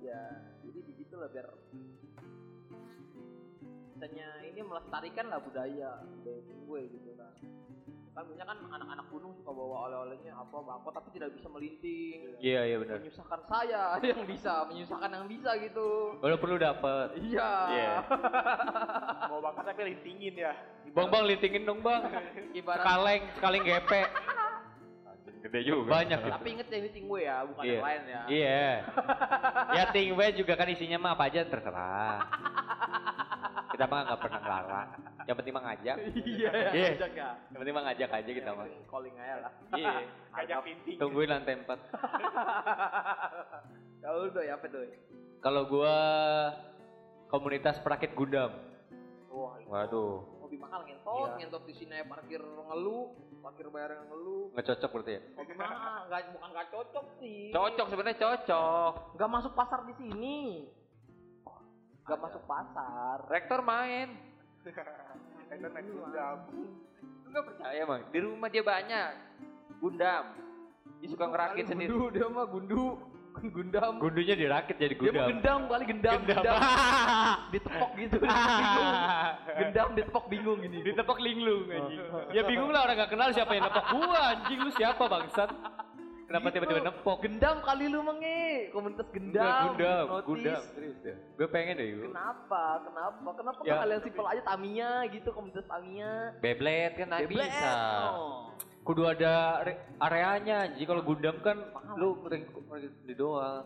Ya, 0.00 0.22
jadi 0.64 0.78
di 0.80 0.92
situ 0.96 1.14
lah 1.16 1.28
biar 1.32 1.46
misalnya 4.04 4.28
ini 4.44 4.60
melestarikan 4.60 5.32
lah 5.32 5.40
budaya 5.40 6.04
budaya 6.04 6.40
gue 6.44 6.80
gitu 6.92 7.10
kan. 7.16 7.32
Kan 8.14 8.22
biasanya 8.30 8.46
kan 8.46 8.58
anak-anak 8.70 9.06
gunung 9.10 9.34
suka 9.34 9.50
bawa 9.50 9.90
oleh-olehnya 9.90 10.38
apa 10.38 10.54
bangko 10.54 10.88
tapi 10.94 11.08
tidak 11.18 11.34
bisa 11.34 11.50
melinting. 11.50 12.38
Iya 12.38 12.60
iya 12.62 12.76
benar. 12.78 13.02
Menyusahkan 13.02 13.40
saya 13.50 13.82
yang 14.14 14.22
bisa, 14.22 14.52
menyusahkan 14.70 15.10
yang 15.10 15.26
bisa 15.26 15.50
gitu. 15.58 15.88
Kalau 16.22 16.36
perlu 16.38 16.56
dapat. 16.56 17.18
Iya. 17.18 17.50
Iya. 17.74 17.92
Mau 19.34 19.42
bakar 19.42 19.66
tapi 19.66 19.90
lintingin 19.90 20.34
ya. 20.38 20.54
Bang 20.94 21.10
bang 21.10 21.26
lintingin 21.26 21.66
dong 21.66 21.82
bang. 21.82 22.06
Ibarat 22.54 22.86
Kaleng 22.86 23.22
kaleng 23.42 23.62
gepe. 23.66 24.02
Gede 25.44 25.60
juga. 25.66 26.00
Banyak 26.00 26.18
itu. 26.24 26.30
tapi 26.32 26.48
inget 26.56 26.68
ya 26.72 26.78
ini 26.80 26.90
tingwe 26.94 27.20
ya, 27.20 27.36
bukan 27.44 27.62
Iya. 27.66 27.74
yang 27.76 27.84
lain 27.84 28.02
ya. 28.08 28.22
Iya. 28.32 28.68
ya 29.76 29.84
tingwe 29.92 30.26
juga 30.38 30.54
kan 30.56 30.68
isinya 30.72 30.96
mah 30.96 31.12
apa 31.18 31.28
aja 31.28 31.44
terserah. 31.44 32.16
Kita 33.74 33.90
mah 33.90 34.00
nggak 34.06 34.20
pernah 34.22 34.38
ngelarang. 34.38 34.88
Yang 35.24 35.36
penting 35.42 35.52
mah 35.52 35.64
ngajak. 35.66 35.96
Iya, 36.14 36.50
Iya. 36.70 36.88
ya. 37.10 37.28
Yang 37.50 37.58
penting 37.58 37.74
mah 37.74 37.84
ngajak 37.90 38.10
aja 38.12 38.30
kita 38.30 38.50
mah. 38.54 38.66
Calling 38.86 39.14
aja 39.18 39.34
lah. 39.42 39.52
Iya. 39.74 39.92
Kajak 40.34 40.58
linting. 40.62 40.96
Tungguin 40.96 41.26
lantai 41.26 41.54
4. 41.58 41.66
Kalau 43.98 44.16
lu 44.20 44.30
doi 44.30 44.48
apa 44.48 44.66
doi? 44.68 44.90
Kalau 45.40 45.62
gua 45.66 45.96
komunitas 47.26 47.80
perakit 47.80 48.14
Gundam. 48.14 48.52
Wah, 49.26 49.58
itu 49.58 49.66
Waduh. 49.66 50.14
hobi 50.38 50.54
mahal 50.54 50.86
ngentot, 50.86 51.26
Iya. 51.26 51.36
ngentot 51.42 51.62
di 51.66 51.74
sini 51.74 51.98
parkir 52.06 52.38
ngeluh, 52.38 53.10
parkir 53.42 53.66
bayar 53.66 53.98
yang 53.98 54.06
ngeluh. 54.06 54.54
Nggak 54.54 54.66
cocok 54.70 54.90
berarti 54.94 55.10
ya? 55.10 55.20
Hobi 55.34 55.54
mahal, 55.58 55.98
nggak 56.06 56.20
bukan 56.30 56.48
nggak 56.54 56.68
cocok 56.70 57.06
sih. 57.18 57.50
Cocok 57.50 57.86
sebenarnya 57.90 58.18
cocok. 58.20 58.92
Nggak 59.18 59.30
masuk 59.32 59.52
pasar 59.58 59.80
di 59.82 59.94
sini. 59.98 60.38
Nggak 62.04 62.20
masuk 62.20 62.42
pasar. 62.44 63.16
Rektor 63.32 63.60
main. 63.64 64.08
Kita 65.48 65.68
main 65.72 65.86
gundam. 65.88 66.36
Lu 67.24 67.28
nggak 67.32 67.44
percaya 67.48 67.82
bang? 67.88 68.02
Di 68.12 68.18
rumah 68.20 68.48
dia 68.52 68.62
banyak. 68.64 69.10
Gundam. 69.80 70.24
Dia 71.00 71.08
suka 71.08 71.24
ngerakit 71.28 71.64
sendiri. 71.68 71.88
Gundu, 71.88 72.12
dia 72.12 72.26
mah 72.28 72.46
gundu. 72.48 72.86
Gundam. 73.34 73.98
Gundunya 73.98 74.38
dirakit 74.38 74.78
jadi 74.78 74.94
Dia 74.94 75.10
mah 75.10 75.10
Gundam. 75.10 75.28
gendam 75.32 75.60
kali 75.66 75.84
gendam. 75.90 76.20
Gendam. 76.22 76.54
ditepok 77.56 77.90
gitu. 77.98 78.16
bingung. 78.22 78.94
Gendam 79.58 79.88
ditepok 79.98 80.24
bingung 80.30 80.60
ini. 80.62 80.78
Ditepok 80.84 81.18
linglung 81.18 81.66
anjing. 81.66 82.00
Ya 82.30 82.42
bingung 82.46 82.70
lah 82.70 82.86
orang 82.86 83.00
gak 83.00 83.10
kenal 83.10 83.28
siapa 83.34 83.52
yang 83.56 83.64
nepok 83.66 83.84
gua 83.90 84.20
anjing 84.36 84.58
lu 84.60 84.70
siapa 84.76 85.04
bangsat. 85.08 85.50
Kenapa 86.34 86.50
Gitu. 86.50 86.56
tiba-tiba 86.58 86.80
nepok? 86.82 87.16
Gendam 87.22 87.56
kali 87.62 87.84
lu 87.86 88.02
menge. 88.02 88.42
Komunitas 88.74 89.06
gendam. 89.14 89.70
Enggak. 89.70 90.02
Gundam, 90.26 90.62
serius 90.74 90.98
deh. 90.98 91.14
Gue 91.38 91.46
pengen 91.46 91.78
deh. 91.78 91.86
Kenapa? 92.10 92.64
Kenapa? 92.82 93.28
Kenapa 93.38 93.58
Ya. 93.62 93.70
ya. 93.70 93.74
kalian 93.86 94.00
simpel 94.02 94.26
aja 94.26 94.42
Tamiya 94.42 94.90
gitu 95.14 95.28
komunitas 95.30 95.62
Tamiya? 95.62 96.34
Beyblade 96.42 96.94
kan 96.98 97.06
Beyblade. 97.22 97.54
bisa. 97.54 97.70
Oh. 98.18 98.50
Kudu 98.84 99.08
ada 99.08 99.64
re- 99.64 99.80
areanya 99.96 100.68
anjing 100.68 100.84
kalau 100.84 101.00
Gundam 101.00 101.40
kan 101.40 101.56
lu 101.96 102.20
ring 102.28 102.44
di 103.08 103.16
doang. 103.16 103.64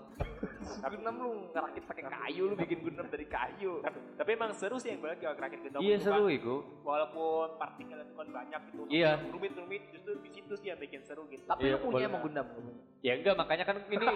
Gundam 0.79 1.15
lu 1.19 1.31
ngerakit 1.51 1.83
pakai 1.91 2.05
kayu, 2.07 2.53
lu 2.53 2.55
bikin 2.55 2.87
Gundam 2.87 3.11
dari 3.11 3.27
kayu. 3.27 3.83
Tapi, 3.83 3.99
tapi 4.15 4.31
emang 4.39 4.55
seru 4.55 4.79
sih 4.79 4.95
yang 4.95 5.03
kalau 5.03 5.35
kerakit 5.35 5.59
gundam. 5.67 5.81
Iya 5.83 5.97
seru 5.99 6.31
kan. 6.31 6.39
itu. 6.39 6.55
Walaupun 6.87 7.59
partikel 7.59 7.99
itu 7.99 8.15
kan 8.15 8.29
banyak 8.31 8.61
gitu. 8.71 8.83
Iya. 8.87 9.19
Rumit-rumit 9.27 9.83
justru 9.91 10.13
di 10.23 10.31
situ 10.31 10.55
sih 10.55 10.71
yang 10.71 10.79
bikin 10.79 11.03
seru 11.03 11.27
gitu. 11.27 11.43
Tapi 11.51 11.67
Iya, 11.67 11.83
lu 11.83 11.91
punya 11.91 12.07
emang 12.07 12.23
Gundam? 12.23 12.47
Ya 13.03 13.13
enggak 13.19 13.35
makanya 13.39 13.65
kan 13.67 13.77
ini 13.91 14.07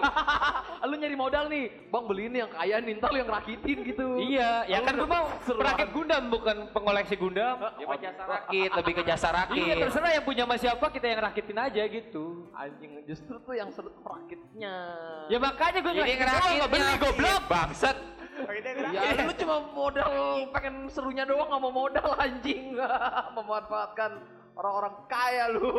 lu 0.91 0.95
nyari 0.99 1.15
modal 1.15 1.47
nih, 1.47 1.65
bang 1.87 2.03
beli 2.03 2.23
ini 2.31 2.37
yang 2.43 2.51
kaya 2.51 2.75
nih, 2.79 2.93
ntar 2.99 3.09
lu 3.15 3.19
yang 3.23 3.31
rakitin 3.31 3.77
gitu. 3.87 4.07
iya, 4.19 4.67
ya 4.67 4.83
kan 4.83 4.93
gue 4.99 5.07
mau 5.07 5.25
perakit 5.43 5.89
Gundam 5.91 6.23
bukan 6.31 6.55
pengoleksi 6.71 7.15
Gundam. 7.19 7.59
Mah 7.59 7.99
jasa 7.99 8.23
rakit, 8.23 8.69
lebih 8.71 8.93
ke 8.95 9.03
jasa 9.03 9.27
rakit. 9.35 9.59
Iya 9.59 9.75
terserah 9.83 10.11
yang 10.15 10.23
punya 10.23 10.43
sama 10.43 10.55
siapa 10.59 10.92
kita 10.93 11.05
yang 11.09 11.19
rakitin 11.25 11.57
aja 11.57 11.81
gitu. 11.89 12.47
Anjing, 12.53 13.01
justru 13.09 13.35
tuh 13.41 13.53
yang 13.57 13.73
seru 13.73 13.89
perakitnya. 14.05 14.75
Ya 15.27 15.37
makanya 15.41 15.79
gue 15.81 15.93
Ini 15.97 16.13
ngerakit 16.21 16.51
nggak 16.61 16.69
beli 16.69 16.93
goblok. 17.01 17.41
Bangsat. 17.49 17.97
Ya 18.93 19.01
lu 19.25 19.33
cuma 19.37 19.55
modal 19.73 20.13
pengen 20.53 20.89
serunya 20.89 21.23
doang 21.25 21.49
nggak 21.49 21.61
mau 21.61 21.73
modal 21.73 22.17
anjing 22.17 22.73
memanfaatkan 23.37 24.21
orang-orang 24.53 24.95
kaya 25.09 25.45
lu. 25.53 25.69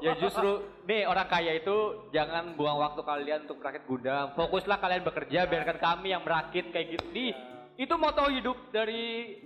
Ya 0.00 0.16
justru 0.16 0.64
nih 0.88 1.04
orang 1.04 1.28
kaya 1.28 1.60
itu 1.60 2.08
jangan 2.12 2.56
buang 2.56 2.80
waktu 2.80 3.00
kalian 3.04 3.44
untuk 3.48 3.60
merakit 3.60 3.84
Gundam. 3.84 4.32
Fokuslah 4.36 4.78
kalian 4.80 5.02
bekerja, 5.04 5.44
biarkan 5.48 5.78
kami 5.80 6.16
yang 6.16 6.24
merakit 6.24 6.72
kayak 6.72 6.96
gitu. 6.96 7.06
Nih, 7.12 7.32
itu 7.76 7.94
moto 7.96 8.24
hidup 8.28 8.56
dari 8.72 9.36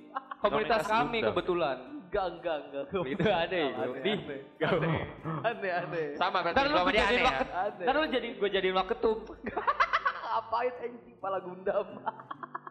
komunitas 0.42 0.82
Komunitas 0.82 0.82
kami 0.86 1.18
kebetulan. 1.22 1.78
Enggak, 2.06 2.26
enggak, 2.32 2.56
enggak. 2.64 2.84
Itu 3.04 3.26
ada 3.26 3.56
ya. 3.56 3.70
Aneh, 3.74 3.98
Nih, 4.00 4.16
aneh. 4.62 4.98
Aneh, 5.42 5.72
aneh. 5.74 6.06
Sama 6.14 6.38
berarti 6.38 6.54
ntar 6.54 6.64
lu 6.64 6.76
gue 6.78 6.94
jadiin 6.94 7.18
ya. 7.18 7.26
waket, 7.26 7.48
Aneh. 7.50 7.84
ntar 7.84 7.94
lu 7.94 8.06
jadi 8.06 8.28
gue 8.32 8.48
jadiin 8.48 8.74
waketum. 8.74 9.18
Ngapain 9.26 10.72
anjing 10.86 11.12
kepala 11.12 11.38
Gundam? 11.42 11.86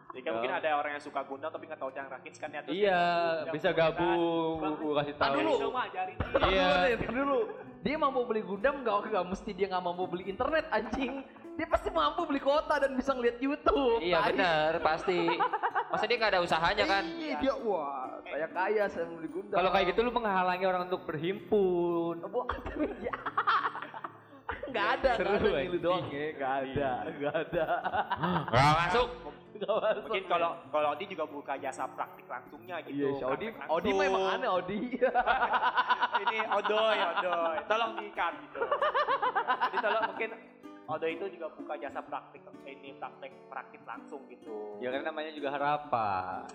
Jadi 0.08 0.24
kan 0.24 0.32
mungkin 0.32 0.48
ada 0.50 0.68
orang 0.72 0.96
yang 0.96 1.04
suka 1.04 1.20
gundam 1.22 1.52
tapi 1.52 1.68
nggak 1.68 1.76
tahu 1.76 1.92
cara 1.92 2.08
rakit 2.08 2.32
kan 2.40 2.48
ya. 2.48 2.64
terus 2.64 2.72
Iya, 2.72 3.02
bisa 3.52 3.68
gabung, 3.70 4.56
gue 4.80 4.94
kasih 4.96 5.14
tahu. 5.20 5.34
dulu. 5.36 5.54
Iya. 6.48 6.96
dulu. 7.04 7.38
Dia 7.84 7.96
mampu 8.00 8.20
beli 8.24 8.40
Gundam 8.40 8.80
enggak 8.80 8.96
enggak 9.04 9.24
mesti 9.28 9.50
dia 9.52 9.66
nggak 9.68 9.84
mampu 9.84 10.08
beli 10.08 10.24
internet 10.24 10.64
anjing. 10.72 11.20
Dia 11.56 11.66
pasti 11.66 11.88
mampu 11.88 12.20
beli 12.28 12.36
kuota 12.36 12.76
dan 12.76 12.92
bisa 12.92 13.16
ngeliat 13.16 13.40
YouTube. 13.40 14.04
Iya 14.04 14.20
benar, 14.28 14.76
pasti. 14.84 15.24
Masa 15.88 16.04
dia 16.04 16.16
nggak 16.20 16.32
ada 16.36 16.40
usahanya 16.44 16.84
kan? 16.84 17.04
Iya, 17.08 17.34
dia 17.40 17.54
wah, 17.64 18.20
saya 18.20 18.48
kaya 18.52 18.84
saya 18.92 19.04
beli 19.08 19.28
Gundam. 19.32 19.56
Kalau 19.56 19.70
kayak 19.72 19.86
gitu 19.90 20.00
lu 20.04 20.12
menghalangi 20.12 20.64
orang 20.68 20.82
untuk 20.84 21.08
berhimpun. 21.08 22.20
Bu, 22.28 22.44
ya. 23.00 23.14
Enggak 24.66 24.88
ada, 24.98 25.10
Seru, 25.16 25.30
enggak 25.30 25.46
ada 25.46 25.62
gitu 25.62 25.78
doang 25.78 26.06
ya, 26.10 26.24
enggak 26.34 26.54
ada, 26.60 26.90
enggak 27.06 27.34
ada. 27.48 27.64
Gak 28.52 28.66
masuk. 28.76 29.08
Nggak 29.56 29.74
masuk. 29.78 30.02
Mungkin 30.04 30.24
kalau 30.26 30.50
kalau 30.68 30.88
Odi 30.92 31.04
juga 31.06 31.24
buka 31.24 31.54
jasa 31.56 31.82
praktik 31.86 32.26
langsungnya 32.26 32.76
Iya, 32.82 32.90
gitu. 32.90 33.06
si 33.16 33.24
Odi, 33.24 33.46
Odi 33.56 33.90
mah 33.94 34.04
emang 34.04 34.22
langsung. 34.26 34.42
aneh 34.42 34.50
Odi. 34.52 34.78
ini 36.26 36.38
Odoy, 36.50 36.98
Odoy, 36.98 37.56
tolong 37.64 37.92
diikat 37.96 38.32
gitu. 38.42 38.58
Jadi 39.70 39.76
tolong 39.80 40.02
mungkin 40.12 40.30
Odoy 40.86 41.18
itu 41.18 41.26
juga 41.34 41.50
buka 41.50 41.74
jasa 41.82 41.98
praktik 41.98 42.46
ini 42.62 42.94
praktek 43.02 43.32
praktik 43.50 43.82
langsung 43.82 44.22
gitu. 44.30 44.78
Ya 44.78 44.94
kan 44.94 45.02
namanya 45.02 45.34
juga 45.34 45.50
harapan. 45.50 46.46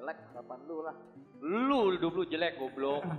Jelek 0.00 0.18
harapan 0.32 0.58
lu 0.64 0.76
lah. 0.80 0.96
Lu 1.44 1.92
hidup 1.92 2.12
lu 2.16 2.24
jelek 2.24 2.56
goblok. 2.56 3.04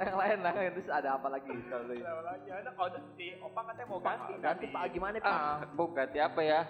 Yang 0.00 0.16
lain 0.16 0.38
lah, 0.40 0.52
terus 0.56 0.88
ada 0.88 1.20
apa 1.20 1.28
lagi 1.28 1.52
kalau 1.68 1.84
lu? 1.84 1.92
Kenapa 1.92 2.24
lagi? 2.24 2.48
Ada 2.48 3.00
si 3.20 3.26
Opa 3.44 3.60
katanya 3.68 3.84
mau 3.84 4.00
ganti. 4.00 4.32
Ganti 4.40 4.66
Pak 4.72 4.82
gimana 4.96 5.16
Pak? 5.20 5.28
Ah, 5.28 5.56
bu 5.76 5.84
ganti 5.92 6.18
apa 6.20 6.40
ya? 6.40 6.60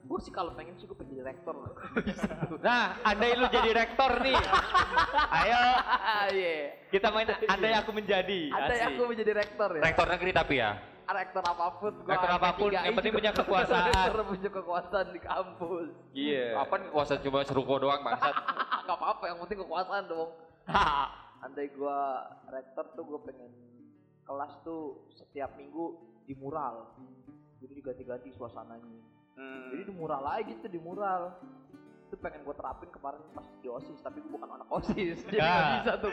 Gue 0.00 0.18
sih 0.18 0.32
kalau 0.34 0.50
pengen 0.58 0.74
sih 0.74 0.90
gue 0.90 0.96
jadi 0.98 1.22
rektor. 1.22 1.54
Nah, 2.66 2.98
andai 3.06 3.38
lu 3.38 3.46
jadi 3.46 3.70
rektor 3.72 4.10
nih. 4.26 4.34
Ayo 5.38 5.62
Iya. 6.34 6.54
kita 6.90 7.14
main 7.14 7.30
andai 7.30 7.72
aku 7.78 7.90
menjadi. 7.94 8.50
Ada 8.50 8.74
yang 8.74 8.90
Asik. 8.90 8.96
aku 8.98 9.02
menjadi 9.06 9.32
rektor 9.38 9.68
ya. 9.70 9.82
Rektor 9.86 10.06
negeri 10.10 10.30
tapi 10.34 10.54
ya. 10.58 10.70
Rektor 11.12 11.42
apa 11.42 11.66
pun 11.76 11.92
gua 11.98 12.12
sampai 12.12 12.30
apa 12.32 12.50
pun, 12.52 12.68
yang 12.68 12.92
penting 12.92 13.12
punya 13.12 13.32
kekuasaan. 13.38 14.10
punya 14.24 14.50
kekuasaan 14.50 15.06
di 15.08 15.20
kampus 15.20 15.88
Iya. 16.10 16.46
Apa 16.58 16.74
kekuasaan 16.80 17.20
cuma 17.20 17.38
seruko 17.42 17.74
doang 17.76 18.00
bangsat. 18.00 18.34
gak 18.86 18.96
apa-apa 18.96 19.24
yang 19.26 19.38
penting 19.40 19.58
kekuasaan 19.60 20.04
dong 20.06 20.30
andai 21.40 21.68
gua 21.70 21.98
rektor 22.46 22.84
tuh 22.92 23.04
gua 23.04 23.20
pengen 23.22 23.50
kelas 24.22 24.52
tuh 24.60 24.82
setiap 25.10 25.54
minggu 25.54 25.96
di 26.22 26.34
mural 26.34 26.94
jadi 27.58 27.72
diganti-ganti 27.74 28.30
suasananya 28.32 29.00
Hmm. 29.32 29.72
jadi 29.72 29.82
di 29.84 29.94
mural 29.94 30.20
aja 30.22 30.42
gitu 30.44 30.66
di 30.66 30.76
mural 30.76 31.32
itu 32.04 32.16
pengen 32.18 32.42
gua 32.42 32.52
terapin 32.52 32.90
kemarin 32.90 33.22
pas 33.32 33.46
di 33.56 33.68
osis 33.68 33.96
tapi 33.98 34.20
gua 34.20 34.36
bukan 34.36 34.50
anak 34.52 34.68
osis 34.70 35.16
jadi 35.24 35.38
Ya. 35.38 35.48
gak 35.48 35.70
bisa 35.80 35.92
tuh 35.96 36.10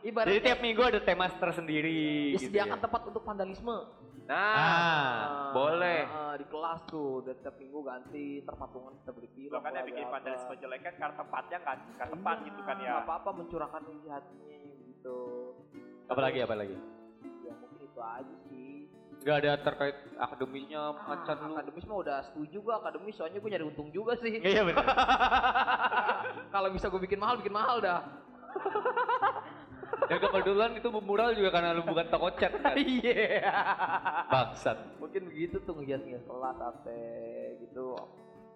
gua 0.00 0.06
Jadi 0.06 0.08
ibaratnya 0.08 0.40
tiap 0.44 0.60
minggu 0.60 0.82
ada 0.84 1.00
tema 1.00 1.26
tersendiri. 1.28 2.32
gitu 2.32 2.38
disediakan 2.40 2.78
ya. 2.78 2.82
tempat 2.82 3.02
untuk 3.04 3.22
vandalisme 3.22 3.76
Nah, 4.24 4.36
Ah, 4.36 5.16
boleh. 5.50 6.04
Ah, 6.04 6.36
di 6.36 6.44
kelas 6.44 6.84
tuh 6.84 7.24
dan 7.24 7.32
tiap 7.38 7.56
minggu 7.56 7.80
ganti 7.80 8.44
terpatungan 8.44 8.92
kita 8.94 9.10
beli 9.10 9.28
film 9.30 9.50
Lo 9.50 9.58
kan 9.58 9.72
yang 9.72 9.88
bikin 9.88 10.04
vandalisme 10.06 10.52
jelek 10.54 10.80
kan 10.82 10.94
karena 10.98 11.14
tempatnya 11.16 11.58
kan 11.62 11.78
karena 11.90 12.12
tempat 12.12 12.36
Iya, 12.36 12.44
gitu 12.46 12.60
kan 12.62 12.76
ya. 12.78 12.92
apa-apa 13.00 13.30
mencurahkan 13.32 13.82
isi 13.88 14.06
hatinya 14.06 14.56
gitu 14.84 15.18
Apalagi 16.06 16.38
apalagi? 16.40 16.76
ya 17.40 17.52
mungkin 17.54 17.80
itu 17.82 17.98
aja 17.98 18.34
sih 18.44 18.84
Gak 19.18 19.36
ada 19.42 19.52
terkait 19.58 19.96
akademisnya 20.14 20.82
macan 21.00 21.34
Ah, 21.34 21.42
lu. 21.42 21.52
akademis 21.56 21.84
mah 21.84 21.98
udah 21.98 22.18
setuju 22.22 22.56
gua 22.60 22.74
akademis 22.78 23.14
soalnya 23.14 23.40
gua 23.40 23.50
nyari 23.50 23.64
untung 23.66 23.88
juga 23.88 24.12
sih 24.18 24.34
Iya 24.38 24.60
benar. 24.62 24.84
kalau 26.54 26.68
bisa 26.68 26.86
gua 26.86 27.00
bikin 27.00 27.16
mahal 27.16 27.40
bikin 27.40 27.50
mahal 27.50 27.80
dah 27.80 28.04
Yang 30.08 30.20
kebetulan 30.24 30.70
itu 30.74 30.88
mural 30.90 31.30
juga 31.32 31.50
karena 31.50 31.70
lu 31.72 31.84
bukan 31.84 32.06
toko 32.08 32.28
cat 32.32 32.52
kan. 32.54 32.74
iya 32.80 33.44
Bangsat. 34.26 34.78
mungkin 34.96 35.28
begitu 35.28 35.60
tuh 35.62 35.76
ngehias-ngehias 35.76 36.24
kelas 36.24 36.56
sampai 36.56 37.02
gitu 37.60 37.92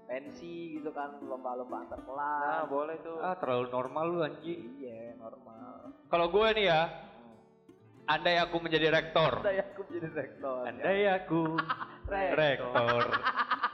pensi 0.02 0.76
gitu 0.76 0.90
kan 0.90 1.16
lomba-lomba 1.20 1.84
antar 1.84 2.00
kelas 2.02 2.42
Nah, 2.42 2.64
boleh 2.66 2.96
tuh. 3.00 3.16
Ah 3.20 3.36
terlalu 3.36 3.66
normal 3.68 4.04
lu 4.06 4.18
anjing. 4.20 4.60
iya 4.76 5.16
normal 5.16 5.92
Kalau 6.08 6.26
gue 6.28 6.46
nih 6.52 6.66
ya, 6.68 6.82
andai 8.04 8.36
aku 8.36 8.56
menjadi 8.58 8.88
rektor. 8.88 9.40
Andai 9.40 9.60
aku 9.62 9.80
jadi 9.88 10.08
rektor 10.10 10.60
Andai 10.64 11.00
aku 11.08 11.42
rektor. 12.40 13.02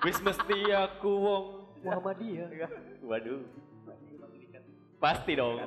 Wis 0.02 0.18
mesti 0.18 0.58
aku 0.70 1.10
wong 1.10 1.44
Muhammadiyah. 1.78 2.48
Waduh. 3.02 3.42
Pasti 4.98 5.32
dong. 5.34 5.58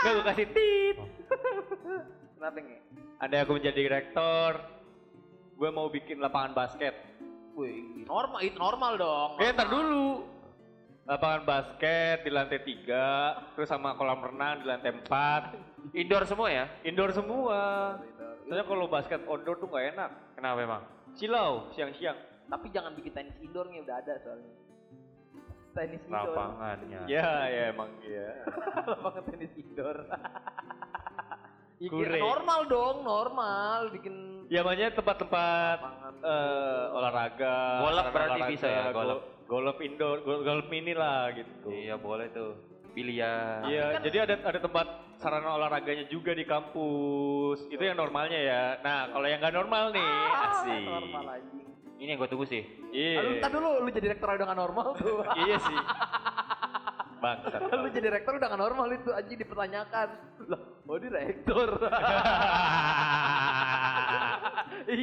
Gak 0.00 0.12
gue 0.16 0.24
kasih 0.24 0.46
tip. 0.48 0.96
kenapa 2.40 2.56
nih 2.64 2.80
Andai 3.20 3.44
aku 3.44 3.60
menjadi 3.60 4.00
rektor, 4.00 4.64
gue 5.60 5.68
mau 5.68 5.92
bikin 5.92 6.24
lapangan 6.24 6.56
basket. 6.56 6.96
Wih, 7.52 8.08
normal 8.08 8.40
itu 8.40 8.56
normal 8.56 8.96
dong. 8.96 9.30
Eh, 9.36 9.52
ntar 9.52 9.68
dulu. 9.68 10.24
Lapangan 11.04 11.44
basket 11.44 12.24
di 12.24 12.32
lantai 12.32 12.64
tiga, 12.64 13.36
terus 13.52 13.68
sama 13.68 13.92
kolam 14.00 14.24
renang 14.24 14.64
di 14.64 14.72
lantai 14.72 14.96
empat. 15.04 15.42
Indoor 15.92 16.24
semua 16.24 16.48
ya? 16.48 16.64
Indoor 16.80 17.12
semua. 17.12 17.60
Soalnya 18.48 18.64
kalau 18.64 18.88
basket 18.88 19.20
outdoor 19.28 19.60
tuh 19.60 19.68
gak 19.68 19.92
enak. 19.92 20.10
Kenapa 20.32 20.58
emang? 20.64 20.82
Silau, 21.12 21.68
siang-siang. 21.76 22.16
Tapi 22.48 22.72
jangan 22.72 22.96
bikin 22.96 23.12
tenis 23.12 23.36
indoor 23.44 23.68
nih 23.68 23.84
udah 23.84 24.00
ada 24.00 24.16
soalnya. 24.24 24.69
Tenis 25.70 26.02
indoor. 26.02 26.34
Lapangannya. 26.34 27.00
Ya, 27.14 27.28
ya 27.46 27.62
emang 27.70 27.90
iya. 28.02 28.28
Lapangan 28.90 29.22
tenis 29.26 29.52
indoor. 29.54 29.98
Ya, 31.80 31.88
Kure. 31.88 32.12
kira 32.12 32.20
normal 32.20 32.60
dong, 32.68 32.96
normal 33.02 33.78
bikin 33.90 34.14
Ya 34.52 34.60
makanya 34.60 34.92
tempat-tempat 34.92 35.78
eh, 36.20 36.84
olahraga. 36.92 37.56
Golf 37.80 38.06
berarti 38.10 38.30
olahraga, 38.36 38.52
bisa 38.52 38.66
ya, 38.68 38.84
golf. 38.90 39.06
gol- 39.08 39.24
Golf 39.50 39.78
indoor, 39.80 40.16
gol- 40.22 40.42
golf 40.42 40.66
mini 40.68 40.92
lah 40.92 41.30
gitu. 41.32 41.70
Iya, 41.70 41.96
boleh 41.96 42.30
tuh. 42.30 42.54
Biliar. 42.90 43.62
Iya, 43.64 44.02
jadi 44.02 44.16
ada 44.26 44.34
ada 44.44 44.58
tempat 44.58 44.86
sarana 45.16 45.54
olahraganya 45.54 46.06
juga 46.06 46.34
di 46.34 46.42
kampus. 46.42 47.62
Itu 47.66 47.78
yang 47.78 47.94
normalnya 47.94 48.34
ya. 48.36 48.62
Nah, 48.78 49.06
kalau 49.08 49.26
yang 49.26 49.38
nggak 49.38 49.54
normal 49.54 49.84
nih, 49.90 50.10
asik. 50.44 50.82
Ah, 50.84 50.98
normal 50.98 51.24
anjing. 51.32 51.66
Ini 52.00 52.16
yang 52.16 52.24
gue 52.24 52.30
tunggu 52.32 52.48
sih. 52.48 52.64
Iya. 52.96 53.20
Lalu 53.20 53.30
ntar 53.44 53.50
dulu 53.52 53.84
lu 53.84 53.90
jadi 53.92 54.16
rektor 54.16 54.32
udah 54.32 54.46
gak 54.48 54.56
normal 54.56 54.96
tuh. 54.96 55.20
iya 55.44 55.56
sih. 55.60 55.78
Bangsat. 57.20 57.60
lu 57.68 57.88
jadi 57.92 58.08
rektor 58.08 58.32
udah 58.40 58.48
gak 58.48 58.62
normal 58.64 58.88
itu 58.96 59.12
anjing 59.12 59.36
dipertanyakan. 59.36 60.08
Lah, 60.48 60.60
oh 60.88 60.96
di 60.96 61.08
rektor. 61.12 61.68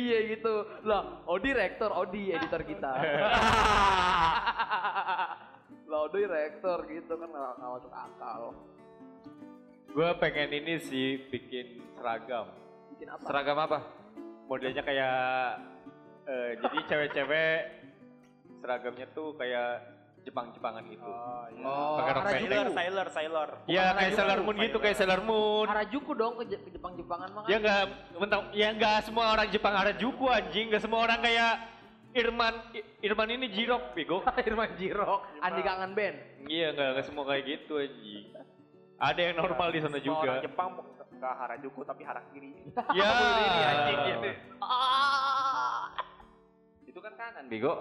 iya 0.01 0.17
gitu. 0.33 0.53
Lah, 0.89 1.21
Odi 1.29 1.53
rektor, 1.53 1.93
Odi 1.93 2.33
editor 2.33 2.65
kita. 2.65 2.89
lah, 5.93 5.99
Odi 6.10 6.25
rektor 6.25 6.81
gitu 6.89 7.13
kan 7.13 7.29
nggak 7.29 7.62
masuk 7.62 7.93
akal. 7.93 8.57
Gue 9.93 10.10
pengen 10.17 10.49
ini 10.49 10.81
sih 10.81 11.29
bikin 11.29 11.77
seragam. 11.93 12.49
Bikin 12.97 13.07
apa? 13.13 13.21
Seragam 13.21 13.57
apa? 13.62 13.86
Modelnya 14.49 14.81
kayak 14.81 15.77
eh, 16.28 16.52
jadi 16.58 16.78
cewek-cewek 16.86 17.58
seragamnya 18.58 19.08
tuh 19.10 19.34
kayak 19.34 19.70
Jepang-Jepangan 20.22 20.84
gitu. 20.86 21.08
Oh, 21.08 21.48
iya. 21.48 21.63
Oh, 21.63 21.96
Pakai 21.96 22.12
rok 22.12 22.20
Harajuku. 22.20 22.36
pendek. 22.44 22.52
Sailor, 22.52 22.68
Sailor, 22.70 23.08
Sailor. 23.10 23.50
Iya 23.66 23.86
kayak 23.96 24.12
Sailor 24.13 24.40
Moon 24.44 24.56
gitu, 24.60 24.78
kayak 24.78 24.96
Sailor 24.98 25.22
Moon. 25.24 25.66
Harajuku 25.66 26.12
dong 26.13 26.34
ke, 26.36 26.44
Je- 26.46 26.60
ke 26.60 26.70
Jepang-Jepangan 26.70 27.30
mah. 27.32 27.42
kan? 27.42 27.50
Ya 27.50 27.58
enggak, 27.58 27.82
mentang, 28.13 28.42
ya 28.52 28.68
enggak 28.70 28.98
semua 29.02 29.26
orang 29.32 29.48
Jepang 29.48 29.72
Harajuku 29.74 30.26
anjing, 30.28 30.66
enggak 30.68 30.84
semua 30.84 31.00
orang 31.02 31.20
kayak 31.22 31.54
Irman, 32.12 32.54
Irman 33.00 33.30
ini 33.30 33.48
Jirok, 33.48 33.96
bego. 33.96 34.20
Irman 34.44 34.76
Jirok, 34.76 35.22
Andi 35.40 35.62
Kangen 35.62 35.92
Band. 35.96 36.18
Iya, 36.46 36.76
enggak, 36.76 36.88
enggak 36.92 37.06
semua 37.06 37.24
kayak 37.24 37.44
gitu 37.46 37.74
anjing. 37.78 38.26
Ada 38.98 39.20
yang 39.22 39.36
normal 39.38 39.68
di 39.70 39.80
sana 39.80 39.96
Semua 39.96 40.04
juga. 40.04 40.28
Orang 40.28 40.44
Jepang 40.44 40.68
nggak 41.18 41.34
Harajuku 41.40 41.82
tapi 41.82 42.04
Harakiri. 42.04 42.52
Ya, 42.92 43.10
Ini 43.48 43.62
anjing 43.63 44.00
gitu. 44.04 44.30
Kan 47.08 47.15
kanan, 47.15 47.48
Bego. 47.48 47.72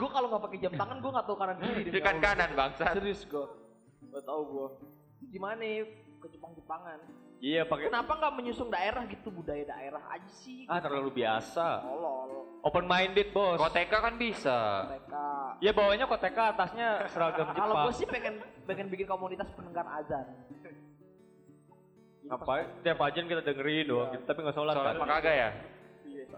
gue 0.00 0.08
kalau 0.08 0.32
nggak 0.32 0.42
pakai 0.48 0.58
jam 0.64 0.72
tangan 0.72 0.96
gue 0.96 1.10
nggak 1.12 1.26
tahu 1.28 1.36
kanan 1.36 1.56
kiri. 1.60 1.92
Itu 1.92 2.00
kan 2.00 2.16
kanan, 2.24 2.56
bangsa. 2.56 2.96
Serius 2.96 3.28
gue, 3.28 3.46
nggak 4.08 4.24
tahu 4.24 4.40
gue. 4.48 4.68
Gimana 5.28 5.60
ya 5.60 5.84
ke 6.24 6.26
Jepang-Jepangan? 6.32 7.04
Iya, 7.44 7.68
pakai 7.68 7.92
Kenapa 7.92 8.16
nggak 8.16 8.32
menyusung 8.32 8.72
daerah 8.72 9.04
gitu 9.12 9.28
budaya 9.28 9.60
daerah 9.60 10.00
aja 10.08 10.30
sih? 10.32 10.64
Ah, 10.72 10.80
terlalu 10.80 11.20
biasa. 11.20 11.84
Tolol 11.84 12.64
Open 12.64 12.88
minded, 12.88 13.28
Bos. 13.36 13.60
Koteka 13.60 14.00
kan 14.00 14.16
bisa. 14.16 14.88
mereka. 14.88 15.60
Ya 15.60 15.76
bawahnya 15.76 16.08
koteka, 16.08 16.56
atasnya 16.56 17.04
seragam 17.12 17.52
Kalau 17.52 17.76
Jepang. 17.76 17.84
gue 17.84 17.92
sih 17.92 18.08
pengen 18.08 18.40
pengen 18.64 18.88
bikin 18.88 19.04
komunitas 19.04 19.52
pendengar 19.52 19.84
azan. 20.00 20.24
Ngapain? 22.24 22.72
Tiap 22.80 23.04
ajan 23.04 23.28
kita 23.28 23.44
dengerin 23.44 23.84
doang, 23.84 24.16
gitu, 24.16 24.24
tapi 24.24 24.48
nggak 24.48 24.56
sholat 24.56 24.80
Sholat 24.80 24.96
kan? 24.96 25.00
mah 25.04 25.08
kagak 25.20 25.36
ya? 25.36 25.50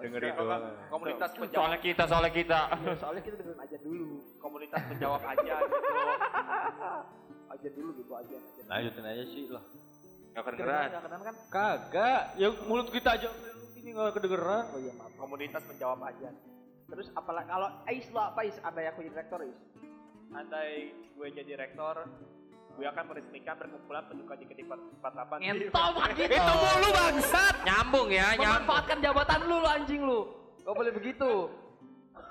Dengerin 0.02 0.32
Kalau 0.34 0.46
doang. 0.50 0.64
Komunitas 0.90 1.30
penjawab, 1.38 1.54
Soalnya 1.54 1.78
kita, 1.78 2.02
soalnya 2.10 2.32
kita. 2.34 2.60
Iya, 2.74 2.94
soalnya 2.98 3.22
kita 3.22 3.36
dengerin 3.38 3.60
aja 3.62 3.76
dulu. 3.78 4.10
komunitas 4.42 4.80
penjawab 4.90 5.22
aja 5.22 5.54
gitu. 5.62 5.90
Aja 7.52 7.68
dulu 7.70 7.90
gitu 7.94 8.12
aja. 8.18 8.36
aja. 8.36 8.62
Lanjutin 8.66 9.04
aja 9.06 9.24
sih 9.30 9.44
lah. 9.46 9.64
Gak 10.32 10.42
Kedengeran 10.48 10.88
nggak 10.88 11.02
kedengeran 11.04 11.22
kan? 11.28 11.36
Kagak, 11.52 12.20
ya 12.40 12.48
mulut 12.64 12.88
kita 12.88 13.10
aja 13.20 13.28
ini 13.78 13.88
nggak 13.94 14.14
kedengeran. 14.18 14.64
Oh 14.74 14.80
iya 14.82 14.92
maaf. 14.98 15.12
Komunitas 15.14 15.62
menjawab 15.70 16.00
aja. 16.02 16.28
Terus 16.90 17.08
apalagi 17.14 17.48
kalau 17.48 17.68
Ais 17.86 18.06
lo 18.10 18.20
apa 18.20 18.40
Ais? 18.42 18.56
Ada 18.60 18.80
yang 18.82 18.92
aku 18.96 19.00
jadi 19.06 19.16
rektor 19.22 19.38
Ais? 19.44 19.60
Andai 20.32 20.96
gue 21.12 21.28
jadi 21.28 21.52
rektor, 21.60 22.08
gue 22.72 22.87
akan 22.88 23.04
meresmikan 23.04 23.54
perkumpulan 23.54 24.02
penyuka 24.08 24.35
JKT48 24.35 25.30
di 25.37 25.44
Ngentot 25.44 25.92
begitu. 26.08 26.32
Itu 26.40 26.52
mulu 26.56 26.88
bangsat. 26.90 27.54
Nyambung 27.62 28.08
ya, 28.08 28.26
nyambung. 28.32 28.48
Memanfaatkan 28.48 28.96
jabatan 28.98 29.38
lu 29.44 29.56
lu 29.61 29.68
anjing 29.68 30.00
lu. 30.02 30.20
Gak 30.62 30.74
boleh 30.74 30.92
begitu. 30.94 31.30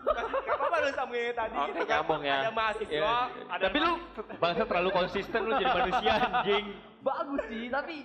Gak 0.01 0.55
apa-apa 0.57 0.77
lu 0.81 0.89
sambungin 0.97 1.33
tadi 1.37 1.55
Oke, 1.55 1.67
gitu 1.69 1.81
kan. 1.85 1.89
nyambung 1.93 2.21
ya. 2.25 2.37
Ada 2.41 2.51
mahasiswa, 2.51 2.89
Iya. 2.89 3.15
ada 3.53 3.63
Tapi 3.69 3.77
lu 3.77 3.93
bangsa 4.41 4.63
terlalu 4.65 4.89
konsisten 4.89 5.39
lu 5.45 5.51
jadi 5.55 5.69
manusia 5.69 6.13
anjing. 6.17 6.65
Bagus 7.01 7.43
sih, 7.49 7.65
tapi 7.69 7.95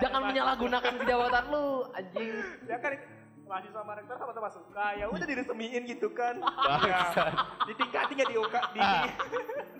jangan 0.00 0.20
menyalahgunakan 0.28 0.92
kejabatan 0.96 1.44
lu, 1.52 1.66
anjing. 1.92 2.32
Ya 2.64 2.76
kan 2.80 2.92
mahasiswa 3.50 3.82
sama 3.82 3.92
rektor 3.98 4.14
sama-sama 4.14 4.48
suka, 4.54 4.86
ya 4.94 5.10
udah 5.10 5.26
diresemiin 5.26 5.82
gitu 5.90 6.14
kan. 6.14 6.38
Bangsat. 6.38 7.34
Ditingkatin 7.66 8.22
ya 8.22 8.26
di 8.30 8.36
UK, 8.38 8.54
di 8.70 8.80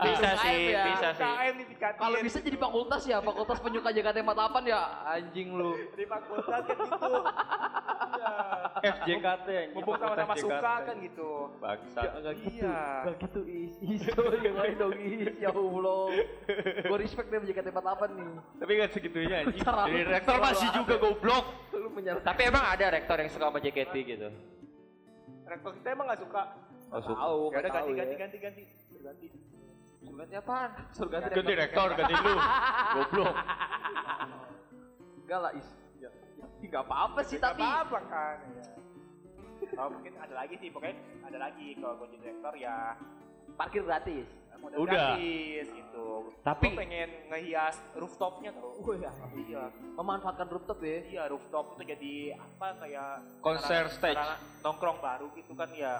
Bisa 0.01 0.29
UKM 0.35 0.43
sih, 0.43 0.61
ya. 0.75 0.85
bisa 0.91 1.09
sih. 1.15 1.23
UKM 1.23 1.55
ditingkatin. 1.63 2.01
Kalau 2.03 2.19
bisa 2.19 2.39
jadi 2.43 2.59
fakultas 2.59 3.03
ya, 3.07 3.19
fakultas 3.23 3.59
penyuka 3.63 3.95
JKT48 3.95 4.55
ya, 4.67 4.81
anjing 5.07 5.49
lu. 5.55 5.79
di 5.95 6.05
fakultas 6.11 6.67
kan 6.67 6.75
gitu. 6.75 7.15
Iya. 8.11 8.35
FJKT 8.81 9.49
anjing. 9.49 9.77
Mumpung 9.77 9.97
sama-sama 10.01 10.35
Fakultas 10.35 10.45
suka 10.45 10.57
JKT. 10.57 10.87
kan 10.89 10.97
gitu. 11.05 11.31
Bangsat. 11.61 12.11
Iya. 12.51 12.77
Gak 13.05 13.15
gitu 13.29 13.41
is, 13.45 13.73
is, 13.85 14.01
yang 14.41 14.57
lain 14.57 14.75
dong 14.81 14.95
is, 14.97 15.35
ya 15.37 15.51
Allah. 15.53 16.05
Gue 16.89 16.99
respect 17.01 17.29
deh 17.29 17.41
JKT48 17.45 18.03
nih. 18.17 18.31
Tapi 18.61 18.73
kan 18.77 18.89
segitunya 18.91 19.37
anjing. 19.45 19.63
Jadi 19.65 20.01
rektor 20.09 20.37
masih 20.41 20.69
juga 20.73 20.95
ada. 20.97 21.05
goblok. 21.05 21.45
Lu 21.77 21.89
menyalahkan. 21.93 22.27
Tapi 22.27 22.41
emang 22.49 22.65
ada 22.65 22.87
rektor 22.91 23.17
yang 23.21 23.31
suka 23.31 23.47
sama 23.53 23.59
JKT 23.61 23.95
gitu. 24.05 24.29
Rektor 25.45 25.71
kita 25.77 25.89
emang 25.93 26.07
gak 26.09 26.21
suka. 26.23 26.43
Oh, 26.91 27.01
suka. 27.03 27.21
Tahu, 27.23 27.41
Ya 27.55 27.59
udah 27.59 27.61
nggak 27.61 27.71
tahu 27.71 27.89
ganti, 27.95 28.15
ya. 28.15 28.19
ganti, 28.19 28.39
ganti, 28.39 28.39
ganti. 28.39 28.65
Ganti. 29.01 29.27
Sugatnya 30.01 30.39
apaan? 30.41 30.71
Suruh 30.97 31.11
ganti 31.13 31.29
Ganti 31.37 31.53
rektor, 31.55 31.89
ganti 31.93 32.15
lu. 32.17 32.35
Goblok. 32.97 33.35
Enggak 35.23 35.41
lah 35.45 35.53
is. 35.55 35.80
Ya, 36.61 36.63
ya, 36.63 36.69
Gak 36.71 36.85
apa-apa 36.85 37.21
sih 37.25 37.37
Gak 37.37 37.45
tapi. 37.51 37.63
apa-apa 37.63 37.99
kan. 38.07 38.37
Ya. 38.53 38.65
Oh, 39.77 39.89
mungkin 39.89 40.13
ada 40.15 40.35
lagi 40.35 40.55
sih, 40.57 40.69
pokoknya 40.69 40.97
ada 41.23 41.39
lagi 41.39 41.67
kalau 41.77 41.95
gue 41.97 42.09
jadi 42.13 42.25
rektor 42.29 42.55
ya 42.55 42.77
Parkir 43.55 43.83
gratis. 43.83 44.29
model 44.61 44.77
Udah. 44.79 45.17
gratis 45.17 45.67
gitu. 45.73 46.09
Tapi- 46.45 46.69
Gua 46.69 46.81
pengen 46.85 47.09
ngehias 47.29 47.77
rooftopnya 47.97 48.53
tuh. 48.53 48.77
Oh 48.79 48.93
ya. 48.93 49.09
Iya, 49.33 49.73
Memanfaatkan 49.97 50.47
rooftop 50.47 50.85
ya. 50.85 51.01
iya 51.03 51.23
rooftop 51.27 51.65
itu 51.75 51.89
jadi 51.89 52.15
apa 52.37 52.77
kayak 52.77 53.41
Konser 53.41 53.89
stage. 53.89 54.21
nongkrong 54.61 55.01
baru 55.01 55.33
gitu 55.33 55.57
kan 55.57 55.73
ya. 55.73 55.97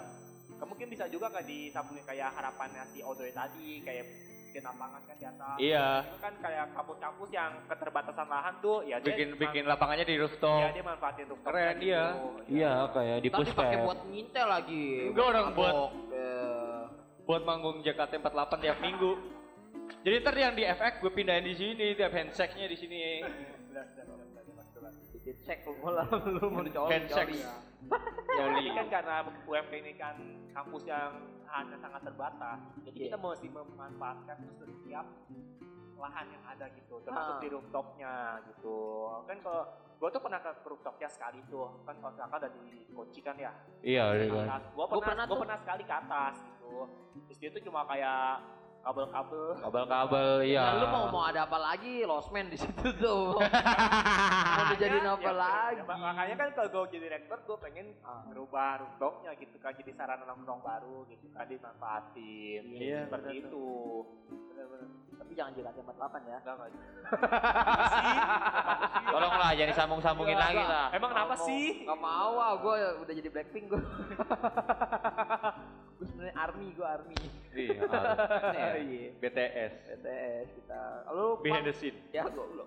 Mungkin 0.61 0.93
bisa 0.93 1.09
juga 1.09 1.33
kan 1.33 1.41
disambungin 1.41 2.05
kayak 2.05 2.37
harapannya 2.37 2.85
si 2.85 3.01
Odoy 3.01 3.33
tadi 3.33 3.81
kayak 3.81 4.05
bikin 4.51 4.67
lapangan 4.67 4.99
kan 5.01 5.15
di 5.15 5.25
atas. 5.25 5.55
Iya. 5.57 5.87
Itu 6.03 6.17
kan 6.19 6.33
kayak 6.37 6.65
kampus-kampus 6.71 7.29
yang 7.31 7.51
keterbatasan 7.65 8.27
lahan 8.27 8.53
tuh 8.59 8.77
ya 8.83 8.95
dia 8.99 9.07
Bikin 9.07 9.27
man- 9.29 9.39
bikin 9.39 9.63
lapangannya 9.65 10.03
di 10.03 10.11
Iya 10.11 10.21
rooftop. 10.21 10.59
dia 10.69 10.83
manfaatin 10.83 11.25
rooftop 11.25 11.47
Keren, 11.47 11.75
iya. 11.79 12.03
Iya, 12.45 12.73
kayak 12.91 13.17
di 13.17 13.29
Tapi 13.31 13.43
pakai 13.49 13.77
buat 13.81 13.99
ngintel 14.05 14.47
lagi. 14.49 14.85
Enggak, 15.07 15.25
orang 15.25 15.45
buat-. 15.55 15.79
Eh, 16.11 16.81
buat 17.23 17.41
manggung 17.41 17.79
JKT48 17.79 18.51
tiap 18.59 18.77
minggu. 18.77 19.11
Jadi 20.01 20.15
ntar 20.19 20.35
yang 20.35 20.51
di 20.51 20.63
FX 20.65 20.99
gue 20.99 21.11
pindahin 21.11 21.45
di 21.45 21.55
sini, 21.55 21.95
tiap 21.95 22.11
handshake-nya 22.11 22.67
di 22.67 22.75
sini. 22.75 22.99
Bikin 25.21 25.37
cek 25.45 25.59
lu 25.69 25.73
malah 25.85 26.07
lu 26.09 26.45
mau 26.49 26.65
dicolok. 26.65 26.89
Handshake. 26.89 27.45
Tapi 28.41 28.69
kan 28.73 28.87
karena 28.89 29.15
UMP 29.45 29.71
ini 29.75 29.93
kan 29.93 30.15
kampus 30.49 30.83
yang 30.85 31.13
hanya 31.45 31.77
sangat 31.77 32.01
terbatas, 32.01 32.59
jadi 32.81 32.95
Iya. 32.95 33.05
kita 33.11 33.17
mesti 33.19 33.47
memanfaatkan 33.51 34.37
setiap 34.55 35.05
lahan 35.99 36.25
yang 36.31 36.43
ada 36.47 36.65
gitu, 36.73 36.97
termasuk 37.03 37.37
Ah. 37.37 37.41
di 37.43 37.47
rooftopnya 37.51 38.13
gitu. 38.49 38.79
Kan 39.27 39.37
kalau 39.43 39.63
gue 39.99 40.09
tuh 40.09 40.21
pernah 40.23 40.39
ke 40.39 40.51
rooftopnya 40.65 41.09
sekali 41.11 41.43
tuh, 41.45 41.69
kan 41.85 41.93
kalau 41.99 42.15
kakak 42.15 42.37
ada 42.41 42.49
di 42.55 42.87
Koci 42.89 43.19
kan 43.21 43.35
ya. 43.37 43.51
Iya, 43.83 44.03
Di 44.17 44.25
iya. 44.25 44.57
Gua 44.73 44.89
pernah, 44.89 45.21
pernah 45.21 45.25
pernah 45.27 45.57
sekali 45.59 45.83
ke 45.83 45.93
atas 45.93 46.35
gitu. 46.41 46.87
Terus 47.29 47.37
dia 47.37 47.49
tuh 47.51 47.61
cuma 47.61 47.85
kayak 47.85 48.41
kabel-kabel. 48.81 49.45
Kabel-kabel, 49.59 50.29
iya. 50.43 50.63
Ya, 50.67 50.79
lu 50.79 50.87
mau 50.87 51.05
mau 51.07 51.23
ada 51.23 51.45
apa 51.45 51.57
lagi? 51.57 52.01
Losmen 52.01 52.47
di 52.47 52.57
situ 52.57 52.87
tuh. 52.95 53.37
mau 54.57 54.65
dijadiin 54.69 55.05
apa 55.05 55.21
ya, 55.21 55.33
lagi? 55.33 55.77
ya, 55.77 55.83
makanya 55.87 56.35
kan 56.35 56.49
kalau 56.51 56.69
gue 56.81 56.91
jadi 56.91 57.07
rektor 57.11 57.37
gue 57.41 57.57
pengen 57.59 57.87
Ah. 58.01 58.25
ngerubah 58.27 58.81
rooftopnya 58.81 59.31
gitu 59.35 59.55
kan 59.57 59.71
jadi 59.73 59.91
sarana 59.91 60.25
nongkrong 60.25 60.59
baru 60.59 61.05
gitu 61.05 61.29
kan 61.29 61.45
dimanfaatin 61.45 62.63
Iya, 62.67 63.05
seperti 63.05 63.29
bener 63.29 63.41
itu 63.43 63.67
Tapi 65.13 65.31
jangan 65.31 65.51
JKT48 65.53 66.01
ya. 66.23 66.37
enggak 66.39 66.55
enggak 66.55 66.69
Tolonglah 69.03 69.49
jangan 69.53 69.69
disambung-sambungin 69.71 70.33
Iya, 70.33 70.43
lagi 70.43 70.63
lah. 70.63 70.87
emang 70.91 71.09
kenapa 71.11 71.33
Nggak 71.33 71.45
sih 71.45 71.65
Gak 71.83 71.99
mau 71.99 72.31
ah, 72.35 72.53
gue 72.55 72.73
udah 72.99 73.13
jadi 73.13 73.29
Blackpink 73.29 73.65
gue. 73.67 73.81
gue 76.01 76.09
sebenarnya 76.09 76.33
army, 76.33 76.67
gue 76.73 76.87
army. 76.89 77.17
Iya. 77.53 77.77
Iya. 78.81 79.09
BTS. 79.21 79.73
BTS 79.85 80.47
kita. 80.57 80.81
Lu 81.13 81.37
Behind 81.45 81.69
the 81.69 81.73
scene. 81.77 81.93
Ya 82.09 82.25
gue 82.25 82.41
lu. 82.41 82.65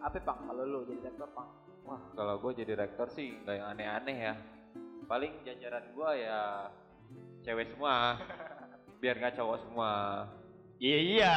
Apa 0.00 0.16
pang 0.24 0.40
kalau 0.48 0.64
lu 0.64 0.80
jadi 0.88 1.12
rektor 1.12 1.28
pang? 1.36 1.52
Wah, 1.84 2.00
kalau 2.16 2.40
gue 2.40 2.64
jadi 2.64 2.72
rektor 2.72 3.12
sih 3.12 3.36
nggak 3.44 3.54
yang 3.60 3.68
aneh-aneh 3.76 4.16
ya. 4.16 4.34
Paling 5.04 5.44
jajaran 5.44 5.84
gue 5.92 6.10
ya 6.24 6.72
cewek 7.44 7.68
semua. 7.76 8.16
Biar 9.04 9.20
nggak 9.20 9.36
cowok 9.36 9.58
semua. 9.68 9.92
Iya 10.78 10.98
iya. 11.02 11.34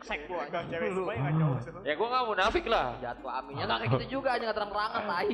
Sek 0.00 0.24
gua. 0.24 0.48
Enggak 0.48 0.64
cewek 0.72 0.88
semua 0.96 1.12
yang 1.12 1.36
cowok 1.36 1.60
semua 1.60 1.80
Ya 1.84 1.92
gue 2.00 2.08
nggak 2.08 2.24
munafik 2.24 2.64
lah. 2.64 2.86
Jatuh 2.96 3.30
aminnya 3.30 3.64
nggak 3.68 3.80
kayak 3.84 3.92
gitu 3.92 4.06
juga 4.20 4.28
aja 4.32 4.42
nggak 4.48 4.56
terang-terangan 4.56 5.02
tai. 5.12 5.28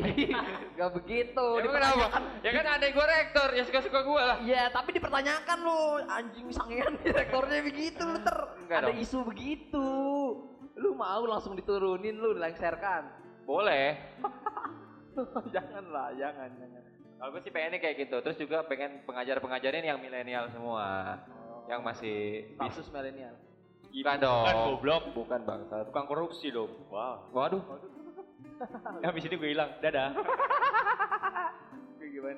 Gak 0.75 0.91
begitu. 0.99 1.47
Ya, 1.47 1.71
kenapa? 1.71 2.07
Ya 2.43 2.51
kan 2.51 2.65
adek 2.75 2.91
gue 2.91 3.07
rektor, 3.07 3.49
ya 3.55 3.63
suka-suka 3.63 3.99
gue 4.03 4.23
lah. 4.23 4.37
Iya, 4.43 4.63
tapi 4.75 4.89
dipertanyakan 4.99 5.59
lu 5.63 5.81
anjing 6.11 6.49
sangean 6.51 6.95
rektornya 7.23 7.61
begitu 7.63 8.03
lu 8.03 8.19
ter 8.19 8.37
Enggak 8.67 8.79
ada 8.83 8.93
isu 8.99 9.19
begitu. 9.23 9.89
Lu 10.75 10.91
mau 10.99 11.23
langsung 11.23 11.55
diturunin 11.55 12.19
lu 12.19 12.35
dilengserkan. 12.35 13.15
Boleh. 13.47 13.95
jangan 15.55 15.85
lah, 15.87 16.11
jangan, 16.19 16.51
jangan. 16.59 16.83
Kalau 17.21 17.31
gue 17.37 17.41
sih 17.47 17.53
pengennya 17.55 17.79
kayak 17.79 17.97
gitu. 18.09 18.17
Terus 18.27 18.39
juga 18.43 18.67
pengen 18.67 19.07
pengajar-pengajarin 19.07 19.87
yang 19.87 20.03
milenial 20.03 20.51
semua. 20.51 21.21
Yang 21.71 21.83
masih. 21.87 22.19
Kasus 22.59 22.87
milenial. 22.91 23.35
Bukan 23.91 24.17
dong. 24.19 24.43
Bukan 24.43 24.57
goblok. 24.67 25.05
Bukan 25.15 25.41
bangsa. 25.47 25.87
Tukang 25.87 26.07
korupsi 26.11 26.51
dong. 26.51 26.75
Wow. 26.91 27.31
Waduh. 27.31 27.63
Habis 29.07 29.31
ini 29.31 29.35
gue 29.39 29.51
hilang. 29.55 29.71
Dadah. 29.79 30.11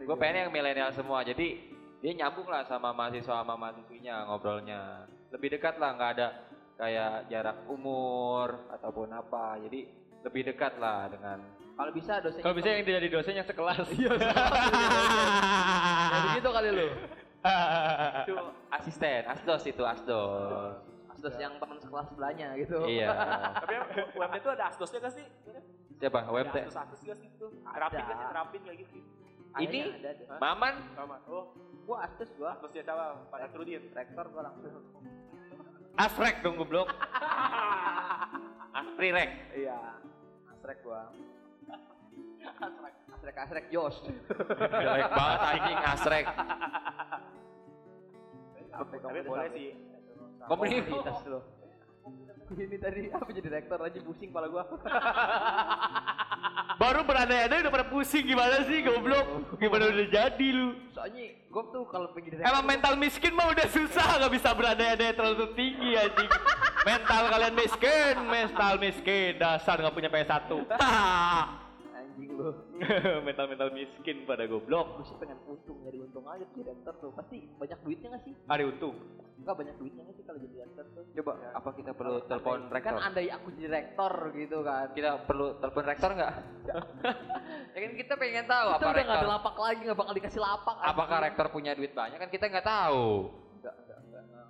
Gue 0.04 0.16
pengen 0.20 0.46
yang 0.46 0.52
milenial 0.52 0.92
semua. 0.92 1.24
Jadi 1.24 1.72
dia 2.04 2.12
nyambung 2.12 2.46
lah 2.50 2.68
sama 2.68 2.92
mahasiswa 2.92 3.40
sama 3.40 3.56
mahasiswinya 3.56 4.28
ngobrolnya. 4.28 5.08
Lebih 5.32 5.56
dekat 5.56 5.80
lah, 5.80 5.96
nggak 5.96 6.10
ada 6.18 6.28
kayak 6.76 7.32
jarak 7.32 7.56
umur 7.72 8.68
ataupun 8.68 9.16
apa. 9.16 9.56
Jadi 9.64 9.88
lebih 10.22 10.42
dekat 10.52 10.76
lah 10.76 11.08
dengan 11.08 11.40
Kalau 11.72 11.88
bisa 11.88 12.20
dosen. 12.20 12.44
Kalau 12.44 12.52
bisa 12.52 12.68
yang 12.68 12.84
jadi 12.84 13.08
dosen 13.08 13.32
yang 13.32 13.48
sekelas. 13.48 13.88
Iya. 13.96 14.12
Ya 16.12 16.18
begitu 16.28 16.48
kali 16.52 16.68
lu. 16.76 16.88
Itu 17.42 18.34
asisten, 18.70 19.22
asdos 19.26 19.62
itu 19.66 19.82
asdos. 19.82 20.78
Asdos 21.10 21.34
yang 21.36 21.58
teman 21.58 21.78
sekelas 21.78 22.06
sebelahnya 22.08 22.48
gitu. 22.56 22.78
Iya. 22.86 23.08
tapi 23.58 23.74
UMD 24.14 24.34
itu 24.38 24.50
ada 24.50 24.64
asdosnya 24.70 24.98
gak 25.00 25.14
sih 25.14 25.26
Siapa? 25.98 26.18
WMT. 26.26 26.56
asdos 26.66 26.76
asdos 26.76 27.00
gak 27.02 27.18
sih 27.18 27.28
itu 27.28 27.46
terapin 27.62 28.00
gak 28.00 28.16
sih 28.16 28.26
terapin 28.26 28.60
kayak 28.62 28.78
gitu 28.82 28.98
Ini? 29.52 29.80
Ada. 30.00 30.10
Maman 30.40 30.74
sama 30.96 31.16
oh 31.28 31.52
Gua 31.82 32.06
asdos 32.06 32.30
gua. 32.34 32.54
asdosnya 32.54 32.82
siapa 32.82 33.26
pada 33.26 33.46
Trudin 33.50 33.82
Rektor 33.90 34.30
gua 34.30 34.42
langsung. 34.48 34.70
Asrek 35.92 36.40
dong 36.40 36.56
goblok. 36.56 36.88
Aspri 38.78 39.12
Rek. 39.12 39.30
Iya. 39.52 39.98
Asrek 40.48 40.78
gua. 40.80 41.10
Asrek 43.12 43.36
asrek 43.38 43.64
Jos. 43.70 43.96
Jelek 44.82 45.10
banget 45.14 45.40
anjing 45.46 45.78
Asrek. 45.86 46.26
tapi 48.72 49.20
boleh 49.22 49.48
sih 49.52 49.68
Komunitas. 50.48 51.22
lo. 51.30 51.40
Ini 52.52 52.76
tadi 52.76 53.08
apa 53.08 53.30
jadi 53.32 53.48
rektor 53.48 53.78
aja 53.80 53.98
pusing 54.04 54.28
kepala 54.28 54.50
gua. 54.50 54.66
Baru 56.82 57.00
berandai-andai 57.06 57.62
udah 57.64 57.72
pada 57.72 57.86
pusing 57.88 58.26
gimana 58.28 58.66
sih 58.68 58.84
goblok? 58.84 59.56
Gimana 59.56 59.88
udah 59.88 60.08
jadi 60.10 60.48
lu? 60.52 60.76
Soalnya 60.92 61.32
gua 61.48 61.64
tuh 61.72 61.84
kalau 61.88 62.12
pengen 62.12 62.28
jadi 62.28 62.36
rektor. 62.42 62.50
Emang 62.52 62.64
mental 62.68 62.94
miskin 63.00 63.32
mah 63.32 63.48
udah 63.54 63.66
susah 63.70 64.08
nggak 64.20 64.32
bisa 64.34 64.48
berandai-andai 64.52 65.14
terlalu 65.16 65.46
tinggi 65.56 65.90
anjing. 65.96 66.30
mental 66.82 67.22
kalian 67.30 67.54
miskin, 67.54 68.14
mental 68.26 68.72
miskin, 68.82 69.30
dasar 69.38 69.78
nggak 69.78 69.94
punya 69.94 70.10
PS1. 70.10 70.50
anjing 72.12 72.30
lu. 72.36 72.50
mental 73.26 73.46
mental 73.48 73.68
miskin 73.72 74.28
pada 74.28 74.44
goblok. 74.44 75.00
Gua 75.00 75.04
sih 75.08 75.16
pengen 75.16 75.40
untung 75.48 75.80
nyari 75.80 75.98
untung 76.04 76.24
aja 76.28 76.44
jadi 76.52 76.76
rektor 76.76 76.94
tuh. 77.00 77.10
Pasti 77.16 77.48
banyak 77.56 77.78
duitnya 77.80 78.08
gak 78.12 78.22
sih? 78.28 78.34
Ada 78.52 78.62
untung. 78.68 78.96
Enggak 79.40 79.54
banyak 79.58 79.76
duitnya 79.80 80.02
sih 80.12 80.24
kalau 80.28 80.38
jadi 80.44 80.56
aktor 80.68 80.84
tuh. 80.92 81.04
Coba 81.16 81.32
apa 81.56 81.68
kita 81.72 81.90
perlu 81.96 82.16
telepon 82.28 82.58
Kan 82.68 82.74
rektor? 82.76 83.00
andai 83.00 83.28
aku 83.32 83.48
jadi 83.56 83.68
rektor 83.72 84.12
gitu 84.36 84.58
kan. 84.60 84.86
Kita 84.92 85.10
perlu 85.24 85.46
telepon 85.58 85.84
rektor 85.88 86.10
nggak? 86.12 86.32
ya 87.74 87.78
kan 87.80 87.92
kita 87.96 88.12
pengen 88.20 88.44
tahu 88.44 88.68
Kita 88.68 88.76
apa 88.76 88.92
udah 88.92 89.04
nggak 89.08 89.20
ada 89.24 89.30
lapak 89.40 89.56
lagi, 89.56 89.80
nggak 89.88 89.98
bakal 89.98 90.14
dikasih 90.14 90.40
lapak. 90.42 90.76
Apakah 90.84 91.16
anjing. 91.16 91.26
rektor 91.32 91.46
punya 91.48 91.72
duit 91.72 91.92
banyak 91.96 92.18
kan 92.20 92.28
kita 92.28 92.44
nggak 92.52 92.66
tahu. 92.66 93.32
Enggak, 93.58 93.74
enggak, 93.82 93.98
enggak, 94.04 94.22
enggak. 94.28 94.46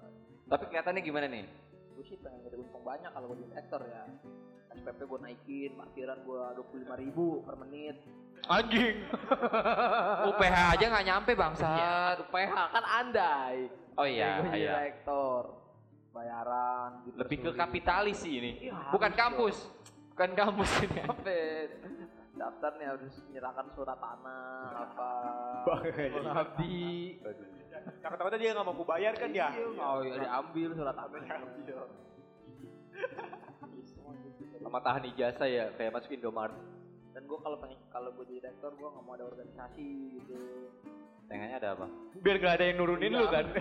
Tapi 0.51 0.65
kelihatannya 0.69 1.03
gimana 1.07 1.27
nih? 1.31 1.45
Gue 1.93 2.05
sih 2.09 2.17
pengen 2.19 2.41
jadi 2.43 2.57
untung 2.59 2.83
banyak 2.83 3.11
kalau 3.15 3.27
gue 3.31 3.39
jadi 3.47 3.53
rektor 3.63 3.81
ya. 3.87 4.03
SPP 4.73 4.99
gue 5.05 5.21
naikin, 5.21 5.71
parkiran 5.77 6.19
gue 6.25 6.43
25 6.89 7.03
ribu 7.05 7.45
per 7.45 7.55
menit. 7.61 7.97
Anjing. 8.49 8.97
UPH 10.33 10.57
aja 10.75 10.85
nggak 10.89 11.07
nyampe 11.07 11.31
bangsat. 11.37 12.17
UPH 12.27 12.55
kan 12.73 12.85
andai. 12.85 13.69
Oh 14.01 14.07
iya, 14.09 14.41
jadi 14.41 14.59
iya. 14.59 14.73
rektor. 14.89 15.61
Bayaran 16.13 17.09
gitu. 17.09 17.17
Lebih 17.25 17.37
ke 17.41 17.51
kapitalis 17.57 18.21
sih 18.21 18.33
ini. 18.37 18.69
Iya, 18.69 18.93
Bukan 18.93 19.13
kampus. 19.17 19.57
Bukan 20.13 20.31
kampus 20.37 20.71
ini. 20.85 21.01
Apa? 21.09 21.37
Daftar 22.33 22.71
nih 22.81 22.87
harus 22.89 23.15
menyerahkan 23.29 23.67
surat 23.77 23.99
tanah 24.01 24.89
apa. 24.89 25.13
Bang, 25.69 25.85
Mengabdi. 26.17 27.21
Takut-takutnya 28.01 28.39
dia 28.41 28.51
nggak 28.57 28.67
mau 28.67 28.75
ku 28.75 28.85
bayar 28.89 29.13
kan 29.21 29.31
ya? 29.37 29.53
Oh 29.77 30.01
iya 30.01 30.17
diambil 30.17 30.73
surat 30.73 30.97
tanah. 30.97 31.21
Sama 34.63 34.79
tahan 34.79 35.03
ijazah 35.11 35.49
ya 35.51 35.65
kayak 35.75 35.93
masuk 35.93 36.11
Indomaret. 36.15 36.57
Dan 37.13 37.23
gue 37.29 37.39
kalau 37.45 37.59
pengen 37.61 37.79
kalau 37.93 38.09
gue 38.17 38.25
jadi 38.31 38.49
rektor 38.49 38.73
gue 38.73 38.89
nggak 38.89 39.05
mau 39.05 39.15
ada 39.19 39.27
organisasi 39.29 39.87
gitu. 40.17 40.35
Tengahnya 41.29 41.57
ada 41.61 41.69
apa? 41.77 41.87
Biar 42.21 42.37
gak 42.45 42.55
ada 42.61 42.65
yang 42.69 42.77
nurunin 42.77 43.13
lu 43.17 43.27
kan. 43.29 43.45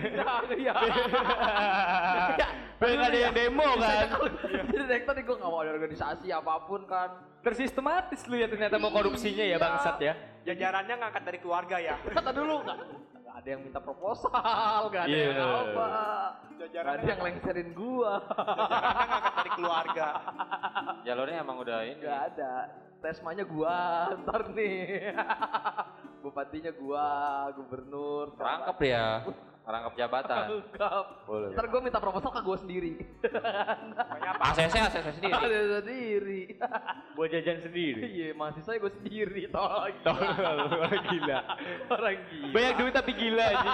Iya. 0.60 0.72
Biar 2.76 2.94
gak 3.00 3.08
ada 3.08 3.18
yang 3.18 3.34
demo 3.34 3.68
kan. 3.80 4.06
Jadi 4.68 4.84
rektor 4.88 5.14
gue 5.16 5.36
nggak 5.40 5.50
mau 5.50 5.60
ada 5.64 5.72
organisasi 5.72 6.26
apa 6.28 6.52
pun 6.68 6.84
kan. 6.84 7.10
Tersistematis 7.40 8.22
lu 8.28 8.36
ya 8.38 8.46
ternyata 8.46 8.76
mau 8.76 8.92
korupsinya 8.92 9.44
ya 9.44 9.56
bangsat 9.56 9.96
ya. 10.04 10.12
Jajarannya 10.44 10.94
ngangkat 11.00 11.22
dari 11.24 11.38
keluarga 11.40 11.76
ya. 11.80 11.96
Kata 12.02 12.30
dulu 12.30 12.60
ada 13.42 13.58
yang 13.58 13.62
minta 13.66 13.82
proposal, 13.82 14.30
nggak 14.86 15.02
ada 15.02 15.10
yang 15.10 15.34
Iya. 15.34 15.42
apa. 15.42 15.86
Nggak 16.46 16.62
ada 16.62 16.62
Jajarannya 16.62 17.10
yang 17.10 17.22
lengserin 17.26 17.70
gua. 17.74 18.12
jajarannya 18.22 19.02
ngangkat 19.02 19.34
dari 19.34 19.50
keluarga. 19.58 20.06
Jalurnya 21.06 21.36
emang 21.42 21.56
udah 21.58 21.78
ini. 21.82 21.98
Nggak 21.98 22.20
ada. 22.32 22.52
Tesmanya 23.02 23.42
gua 23.42 23.76
ntar 24.22 24.46
nih. 24.54 25.10
Bupatinya 26.22 26.70
gua, 26.70 27.06
gubernur. 27.58 28.30
Rangkap 28.38 28.78
ya. 28.78 29.06
Rangkap 29.62 29.94
jabatan. 29.94 30.44
Rangkap. 30.74 31.06
Boleh. 31.22 31.54
Ntar 31.54 31.66
gua 31.70 31.80
minta 31.80 31.98
proposal 32.02 32.30
ke 32.34 32.40
gua 32.42 32.56
sendiri. 32.58 32.92
ACC 34.42 34.74
ACC 34.74 35.08
sendiri. 35.22 35.32
Ada 35.38 35.58
sendiri. 35.80 36.42
Buat 37.14 37.28
jajan 37.30 37.58
sendiri. 37.62 38.00
Iya, 38.02 38.28
mahasiswa 38.34 38.72
gue 38.74 38.92
sendiri. 38.98 39.42
Tolong. 39.52 39.94
orang 40.02 41.02
gila. 41.06 41.38
Orang 41.92 42.16
gila. 42.26 42.52
Banyak 42.56 42.74
duit 42.80 42.94
tapi 42.96 43.10
gila 43.14 43.44
aja. 43.46 43.72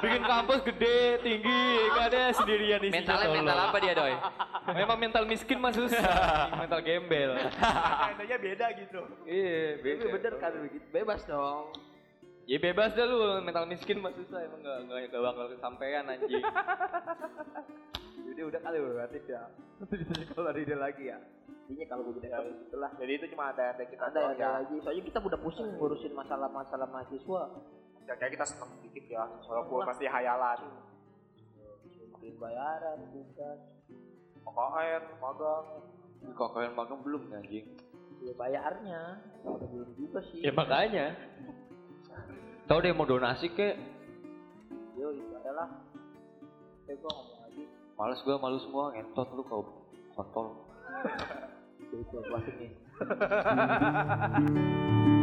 Bikin 0.00 0.22
kampus 0.24 0.60
gede, 0.64 0.98
tinggi, 1.24 1.62
gak 1.92 2.06
ada 2.12 2.22
sendirian 2.36 2.78
di 2.80 2.88
Mentalnya 2.92 3.28
mental 3.32 3.58
apa 3.68 3.76
dia 3.80 3.92
doi? 3.96 4.14
Memang 4.76 4.98
mental 5.00 5.24
miskin 5.24 5.58
mah 5.60 5.72
susah. 5.72 6.52
mental 6.60 6.80
gembel. 6.84 7.36
Kayaknya 8.16 8.38
beda 8.40 8.66
gitu. 8.80 9.00
Iya, 9.28 9.80
Tapi 9.80 10.08
bener 10.08 10.32
kan 10.40 10.52
begitu. 10.56 10.86
Bebas 10.92 11.20
dong. 11.28 11.72
Ya 12.46 12.62
bebas 12.62 12.94
dah 12.94 13.02
lu, 13.10 13.42
mental 13.42 13.66
miskin 13.66 13.98
mah 13.98 14.14
susah 14.14 14.46
emang 14.46 14.62
gak, 14.62 14.86
gak, 14.86 14.98
gak 15.10 15.22
bakal 15.22 15.46
kesampean 15.50 16.06
anjing. 16.06 16.38
Jadi 18.26 18.40
udah 18.46 18.60
kali 18.62 18.78
berarti 18.78 19.18
ya. 19.26 19.42
Kalau 20.30 20.48
ada 20.54 20.60
ide 20.62 20.76
lagi 20.78 21.10
ya. 21.10 21.18
Intinya 21.66 21.86
kalau 21.90 22.02
gue 22.06 22.22
jadi 22.22 22.30
rektor 22.30 22.62
itulah. 22.70 22.90
Jadi 22.94 23.12
itu 23.18 23.26
cuma 23.34 23.50
ada 23.50 23.74
ada 23.74 23.82
kita 23.82 24.02
Ada 24.06 24.20
ada 24.38 24.46
lagi. 24.62 24.78
Soalnya 24.86 25.02
kita 25.02 25.18
udah 25.18 25.40
pusing 25.42 25.66
ngurusin 25.74 26.14
masalah-masalah 26.14 26.86
mahasiswa. 26.94 27.42
Ya, 28.06 28.14
kayak 28.14 28.38
kita 28.38 28.46
seneng 28.46 28.70
sedikit 28.78 29.04
ya, 29.10 29.26
walaupun 29.50 29.82
pasti 29.82 30.06
hayalan. 30.06 30.62
Mungkin 32.14 32.34
bayaran, 32.38 32.98
tugas. 33.10 33.58
KKN, 34.46 35.02
magang. 35.18 35.66
Kok 36.38 36.48
kalian 36.54 36.74
magang 36.78 37.00
belum 37.02 37.22
anjing? 37.34 37.66
Ya 38.22 38.32
bayarnya. 38.38 39.02
Udah 39.42 39.66
belum 39.66 39.90
juga 39.98 40.22
sih. 40.30 40.46
Ya 40.46 40.54
makanya. 40.54 41.18
Tahu 42.66 42.82
deh 42.82 42.90
mau 42.90 43.06
donasi 43.06 43.46
kek. 43.54 43.78
Yo 44.98 45.14
itu 45.14 45.34
adalah. 45.38 45.70
Oke 46.82 46.98
gue 46.98 47.10
ngomong 47.14 47.38
lagi. 47.46 47.62
Males 47.94 48.20
gua 48.26 48.42
malu 48.42 48.58
semua 48.58 48.90
ngentot 48.90 49.28
lu 49.38 49.42
kau 49.46 49.62
kontol. 50.18 50.66
Itu 51.94 52.18
nih. 52.58 52.74